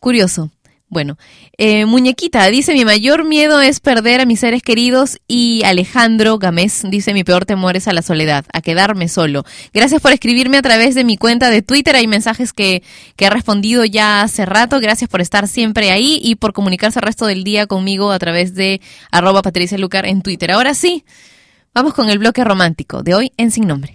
Curioso. 0.00 0.50
Bueno, 0.92 1.16
eh, 1.56 1.86
Muñequita 1.86 2.46
dice, 2.48 2.74
mi 2.74 2.84
mayor 2.84 3.24
miedo 3.24 3.62
es 3.62 3.80
perder 3.80 4.20
a 4.20 4.26
mis 4.26 4.40
seres 4.40 4.60
queridos 4.60 5.16
y 5.26 5.62
Alejandro 5.64 6.38
Gamés 6.38 6.82
dice, 6.86 7.14
mi 7.14 7.24
peor 7.24 7.46
temor 7.46 7.78
es 7.78 7.88
a 7.88 7.94
la 7.94 8.02
soledad, 8.02 8.44
a 8.52 8.60
quedarme 8.60 9.08
solo. 9.08 9.44
Gracias 9.72 10.02
por 10.02 10.12
escribirme 10.12 10.58
a 10.58 10.62
través 10.62 10.94
de 10.94 11.04
mi 11.04 11.16
cuenta 11.16 11.48
de 11.48 11.62
Twitter, 11.62 11.96
hay 11.96 12.06
mensajes 12.06 12.52
que, 12.52 12.82
que 13.16 13.24
he 13.24 13.30
respondido 13.30 13.86
ya 13.86 14.20
hace 14.20 14.44
rato, 14.44 14.80
gracias 14.80 15.08
por 15.08 15.22
estar 15.22 15.48
siempre 15.48 15.92
ahí 15.92 16.20
y 16.22 16.34
por 16.34 16.52
comunicarse 16.52 16.98
el 16.98 17.06
resto 17.06 17.24
del 17.24 17.42
día 17.42 17.66
conmigo 17.66 18.12
a 18.12 18.18
través 18.18 18.54
de 18.54 18.82
arroba 19.10 19.40
Patricia 19.40 19.78
Lucar 19.78 20.04
en 20.04 20.20
Twitter. 20.20 20.50
Ahora 20.50 20.74
sí, 20.74 21.06
vamos 21.72 21.94
con 21.94 22.10
el 22.10 22.18
bloque 22.18 22.44
romántico 22.44 23.02
de 23.02 23.14
hoy 23.14 23.32
en 23.38 23.50
Sin 23.50 23.66
Nombre. 23.66 23.94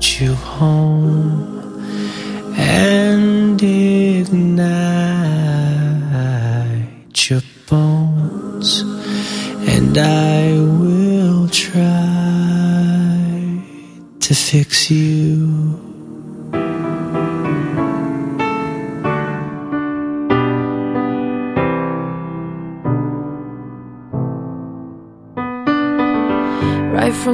you 0.04 0.34
home 0.34 1.82
and 2.58 3.62
ignite 3.62 4.60
your 7.30 7.40
bones, 7.68 8.82
and 9.66 9.96
I 9.96 10.52
will 10.78 11.48
try 11.48 11.80
to 14.20 14.34
fix 14.34 14.90
you. 14.90 15.89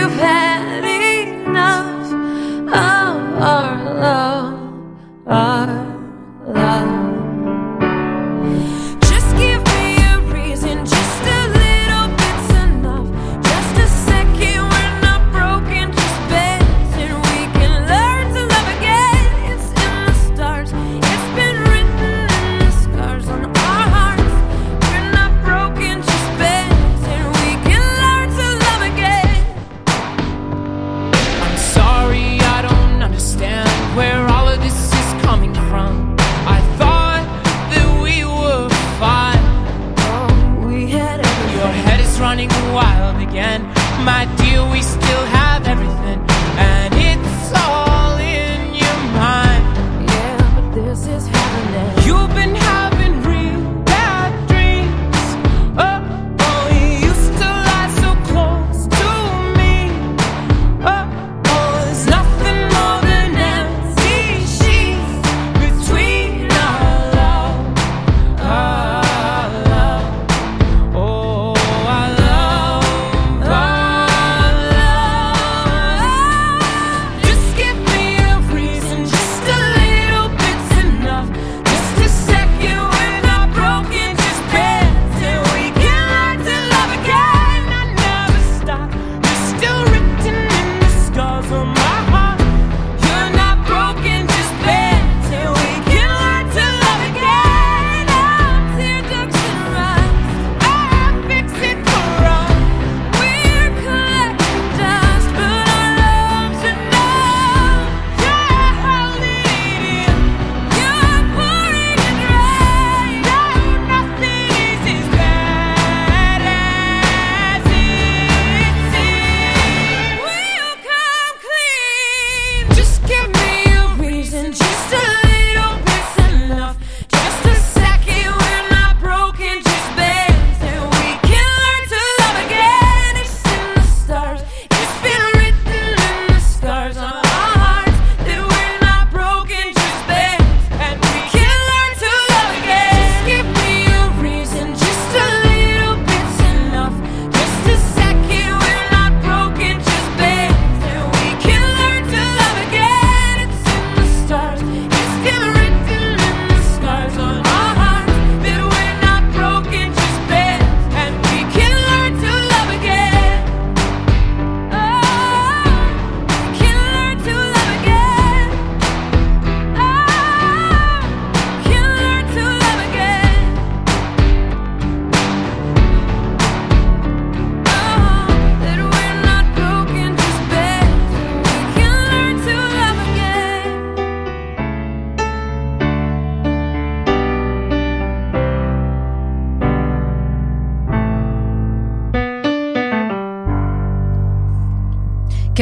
you've 0.00 0.12
had. 0.12 0.49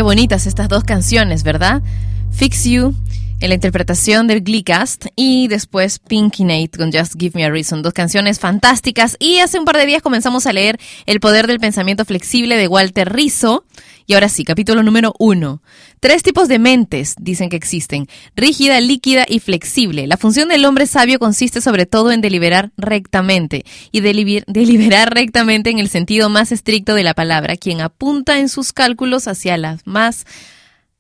Bonitas 0.09 0.47
estas 0.47 0.71
dos 0.71 0.85
canciones, 0.85 1.43
¿verdad? 1.43 1.83
Fix 2.31 2.65
You 2.65 2.95
en 3.41 3.51
la 3.51 3.55
interpretación 3.55 4.27
del 4.27 4.41
Gleecast 4.41 5.09
y 5.17 5.49
después 5.49 5.99
Pinky 5.99 6.45
Nate 6.45 6.79
con 6.79 6.91
Just 6.91 7.21
Give 7.21 7.33
Me 7.35 7.45
a 7.45 7.51
Reason, 7.51 7.83
dos 7.83 7.93
canciones 7.93 8.41
fantásticas 8.41 9.19
y 9.19 9.41
hace 9.41 9.59
un 9.59 9.67
par 9.67 9.77
de 9.77 9.85
días 9.85 10.01
comenzamos 10.01 10.47
a 10.47 10.55
leer 10.55 10.81
El 11.05 11.21
poder 11.21 11.47
del 11.47 11.61
pensamiento 11.61 12.07
flexible 12.07 12.57
de 12.57 12.69
Walter 12.69 13.13
Rizzo 13.13 13.67
y 14.09 14.15
ahora 14.15 14.31
sí, 14.31 14.43
capítulo 14.43 14.83
número 14.83 15.13
uno. 15.19 15.63
Tres 16.01 16.23
tipos 16.23 16.49
de 16.49 16.59
mentes 16.59 17.15
dicen 17.21 17.51
que 17.51 17.57
existen, 17.57 18.07
rígida, 18.35 18.81
líquida 18.81 19.27
y 19.29 19.39
flexible. 19.39 20.07
La 20.07 20.17
función 20.17 20.49
del 20.49 20.65
hombre 20.65 20.87
sabio 20.87 21.19
consiste 21.19 21.61
sobre 21.61 21.85
todo 21.85 22.11
en 22.11 22.23
deliberar 22.23 22.73
rectamente 22.79 23.67
y 23.93 24.01
deliber- 24.01 24.45
deliberar 24.49 25.13
rectamente 25.13 25.69
en 25.69 25.79
el 25.79 25.91
sentido 25.91 26.31
más 26.31 26.53
estricto 26.53 26.95
de 26.95 27.03
la 27.05 27.13
palabra, 27.13 27.57
quien 27.59 27.83
apunta 27.83 28.39
en 28.39 28.49
sus 28.49 28.73
cálculos 28.73 29.29
hacia 29.29 29.59
las 29.59 29.87
más 29.87 30.25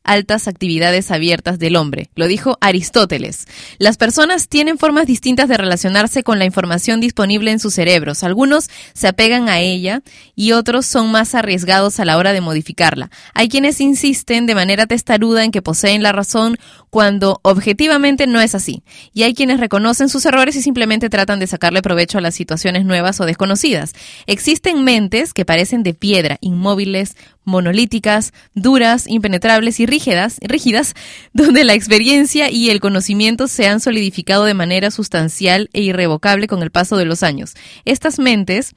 altas 0.09 0.49
actividades 0.49 1.11
abiertas 1.11 1.59
del 1.59 1.77
hombre. 1.77 2.09
Lo 2.15 2.27
dijo 2.27 2.57
Aristóteles. 2.61 3.47
Las 3.79 3.99
personas 3.99 4.49
tienen 4.49 4.79
formas 4.79 5.07
distintas 5.07 5.49
de 5.49 5.59
relacionarse 5.59 6.23
con 6.23 6.39
la 6.39 6.47
información 6.47 7.01
disponible 7.01 7.53
en 7.53 7.61
sus 7.61 7.75
cerebros. 7.75 8.25
Algunos 8.25 8.71
se 8.95 9.07
apegan 9.07 9.49
a 9.49 9.61
ella 9.61 10.03
y 10.35 10.53
otros 10.53 10.87
son 10.87 11.11
más 11.13 11.35
arriesgados 11.35 12.01
a 12.01 12.07
la 12.07 12.17
hora 12.17 12.33
de 12.33 12.41
modificarla. 12.41 13.11
Hay 13.35 13.49
quienes 13.49 13.81
insisten 13.81 14.47
de 14.47 14.55
manera 14.55 14.87
testaruda 14.87 15.45
en 15.45 15.51
que 15.51 15.63
poseen 15.63 16.03
la 16.03 16.13
razón 16.13 16.57
cuando 16.91 17.41
objetivamente 17.43 18.27
no 18.27 18.41
es 18.41 18.55
así. 18.55 18.83
Y 19.13 19.25
hay 19.25 19.35
quienes 19.35 19.61
reconocen 19.61 20.09
sus 20.09 20.25
errores 20.25 20.57
y 20.57 20.63
simplemente 20.63 21.11
tratan 21.11 21.39
de 21.39 21.47
sacarle 21.47 21.83
provecho 21.83 22.19
a 22.19 22.23
las 22.23 22.35
situaciones 22.35 22.87
nuevas 22.87 23.21
o 23.21 23.27
desconocidas. 23.27 23.93
Existen 24.27 24.85
mentes 24.85 25.35
que 25.35 25.45
parecen 25.45 25.83
de 25.83 25.93
piedra, 25.93 26.39
inmóviles, 26.41 27.15
monolíticas, 27.49 28.33
duras, 28.55 29.07
impenetrables 29.09 29.81
y 29.81 29.87
rígidas, 29.87 30.37
rígidas, 30.41 30.95
donde 31.33 31.65
la 31.65 31.75
experiencia 31.75 32.51
y 32.51 32.71
el 32.71 32.81
conocimiento 32.81 33.49
se 33.49 33.67
han 33.67 33.81
solidificado 33.81 34.45
de 34.45 34.55
manera 34.55 34.91
sustancial 34.91 35.71
e 35.73 35.83
irrevocable 35.83 36.47
con 36.47 36.63
el 36.63 36.71
paso 36.71 36.97
de 36.97 37.07
los 37.07 37.23
años. 37.23 37.55
Estas 37.85 38.19
mentes 38.19 38.75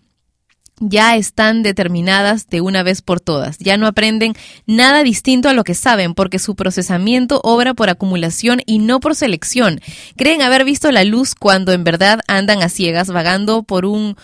ya 0.81 1.15
están 1.15 1.61
determinadas 1.61 2.47
de 2.47 2.59
una 2.59 2.81
vez 2.81 3.01
por 3.01 3.19
todas. 3.19 3.59
Ya 3.59 3.77
no 3.77 3.85
aprenden 3.85 4.33
nada 4.65 5.03
distinto 5.03 5.47
a 5.47 5.53
lo 5.53 5.63
que 5.63 5.75
saben 5.75 6.15
porque 6.15 6.39
su 6.39 6.55
procesamiento 6.55 7.39
obra 7.43 7.75
por 7.75 7.89
acumulación 7.89 8.61
y 8.65 8.79
no 8.79 8.99
por 8.99 9.15
selección. 9.15 9.79
Creen 10.17 10.41
haber 10.41 10.65
visto 10.65 10.91
la 10.91 11.03
luz 11.03 11.35
cuando 11.35 11.71
en 11.71 11.83
verdad 11.83 12.21
andan 12.27 12.63
a 12.63 12.69
ciegas 12.69 13.09
vagando 13.09 13.61
por 13.61 13.85
un 13.85 14.17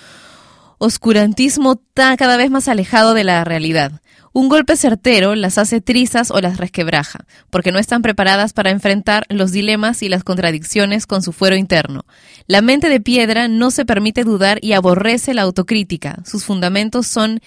oscurantismo 0.80 1.80
cada 1.94 2.38
vez 2.38 2.50
más 2.50 2.68
alejado 2.68 3.14
de 3.14 3.24
la 3.24 3.44
realidad. 3.44 4.02
Un 4.38 4.50
golpe 4.50 4.76
certero 4.76 5.34
las 5.34 5.58
hace 5.58 5.82
trizas 5.82 6.30
o 6.30 6.40
las 6.42 6.58
resquebraja, 6.58 7.26
porque 7.50 7.72
no 7.72 7.80
están 7.80 8.04
preparadas 8.04 8.54
para 8.54 8.70
enfrentar 8.70 9.26
los 9.30 9.52
dilemas 9.52 10.04
y 10.04 10.10
las 10.10 10.24
contradicciones 10.24 11.08
con 11.08 11.24
su 11.24 11.34
fuero 11.34 11.56
interno. 11.56 12.06
La 12.46 12.62
mente 12.62 12.88
de 12.88 13.00
piedra 13.00 13.48
no 13.48 13.72
se 13.72 13.84
permite 13.84 14.24
dudar 14.24 14.60
y 14.62 14.74
aborrece 14.74 15.34
la 15.34 15.42
autocrítica. 15.42 16.20
Sus 16.24 16.46
fundamentos 16.46 17.08
son 17.08 17.40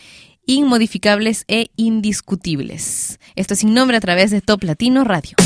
inmodificables 0.47 1.45
e 1.47 1.71
indiscutibles. 1.77 3.21
Esto 3.37 3.55
es 3.55 3.61
sin 3.61 3.73
nombre 3.73 3.97
a 3.97 4.01
través 4.01 4.33
de 4.33 4.41
Top 4.41 4.65
Latino 4.65 5.05
Radio. 5.05 5.37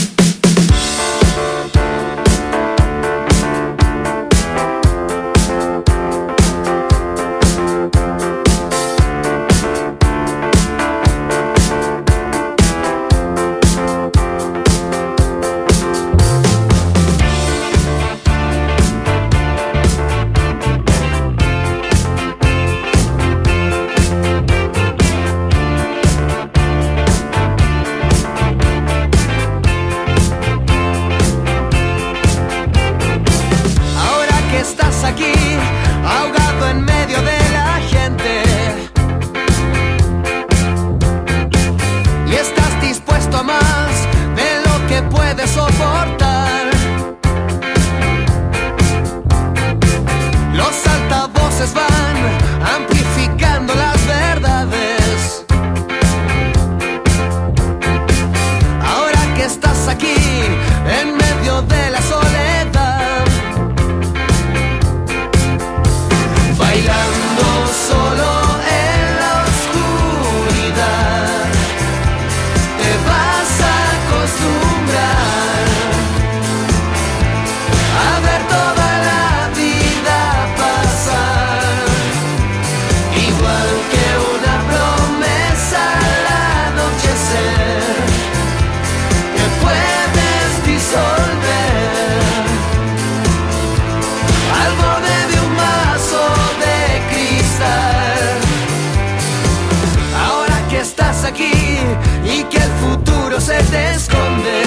Se 103.44 103.62
te 103.64 103.90
esconde, 103.92 104.62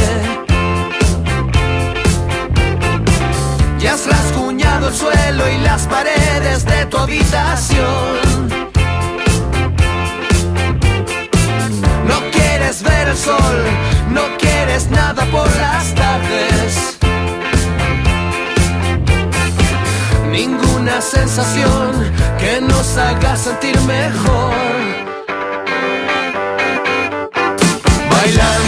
ya 3.79 3.93
has 3.95 4.05
rasguñado 4.05 4.89
el 4.89 4.93
suelo 4.93 5.49
y 5.49 5.57
las 5.61 5.87
paredes 5.87 6.63
de 6.63 6.85
tu 6.85 6.97
habitación. 6.97 8.47
No 12.07 12.19
quieres 12.31 12.83
ver 12.83 13.07
el 13.07 13.17
sol, 13.17 13.57
no 14.11 14.21
quieres 14.37 14.91
nada 14.91 15.25
por 15.31 15.47
las 15.55 15.95
tardes. 15.95 16.99
Ninguna 20.29 21.01
sensación 21.01 22.13
que 22.37 22.61
nos 22.61 22.95
haga 22.95 23.35
sentir 23.37 23.79
mejor. 23.81 24.53
Bailando 28.11 28.66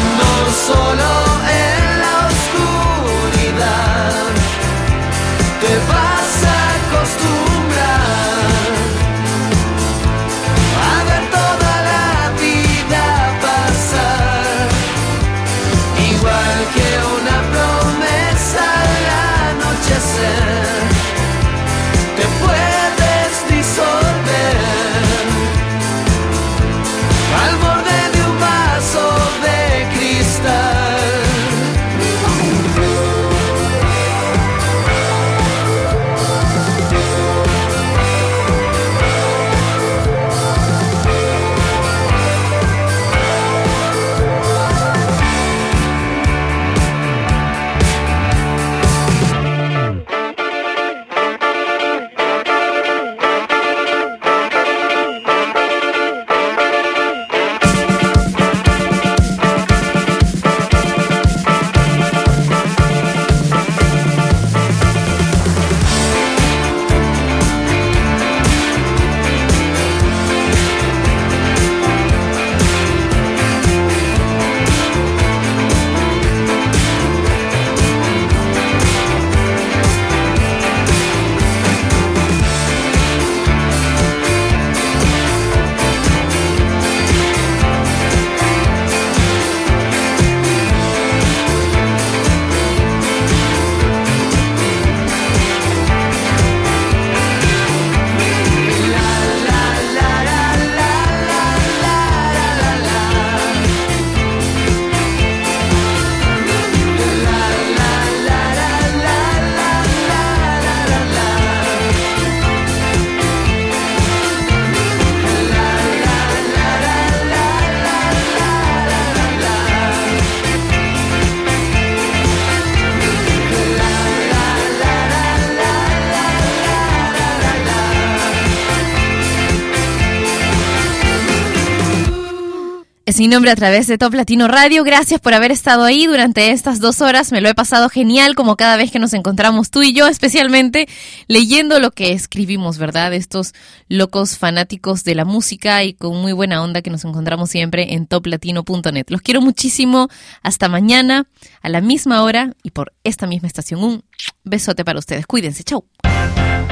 Sin 133.20 133.32
nombre 133.32 133.52
a 133.52 133.56
través 133.58 133.86
de 133.88 133.98
Top 133.98 134.14
Latino 134.14 134.48
Radio. 134.48 134.86
Gracias 134.86 135.20
por 135.20 135.34
haber 135.34 135.52
estado 135.52 135.84
ahí 135.84 136.08
durante 136.08 136.52
estas 136.52 136.80
dos 136.80 137.02
horas. 137.02 137.34
Me 137.34 137.42
lo 137.42 137.50
he 137.50 137.54
pasado 137.54 137.90
genial 137.90 138.34
como 138.34 138.56
cada 138.56 138.78
vez 138.78 138.92
que 138.92 139.00
nos 139.00 139.12
encontramos 139.12 139.72
tú 139.72 139.82
y 139.82 139.92
yo, 139.92 140.08
especialmente 140.08 140.88
leyendo 141.28 141.82
lo 141.82 141.92
que 141.92 142.14
escribimos, 142.14 142.78
¿verdad? 142.78 143.14
Estos 143.14 143.54
locos 143.90 144.38
fanáticos 144.38 145.04
de 145.04 145.16
la 145.16 145.26
música 145.26 145.84
y 145.84 145.96
con 145.96 146.16
muy 146.16 146.32
buena 146.32 146.64
onda 146.64 146.82
que 146.82 146.92
nos 146.92 147.04
encontramos 147.04 147.50
siempre 147.50 147.94
en 147.94 148.08
toplatino.net. 148.08 149.08
Los 149.10 149.22
quiero 149.22 149.42
muchísimo. 149.42 150.08
Hasta 150.42 150.70
mañana 150.70 151.28
a 151.62 151.68
la 151.68 151.82
misma 151.82 152.24
hora 152.24 152.54
y 152.64 152.72
por 152.72 152.94
esta 153.04 153.28
misma 153.28 153.50
estación. 153.50 153.84
Un 153.84 154.04
besote 154.46 154.86
para 154.86 154.98
ustedes. 154.98 155.28
Cuídense. 155.28 155.66
Chau. 155.66 155.84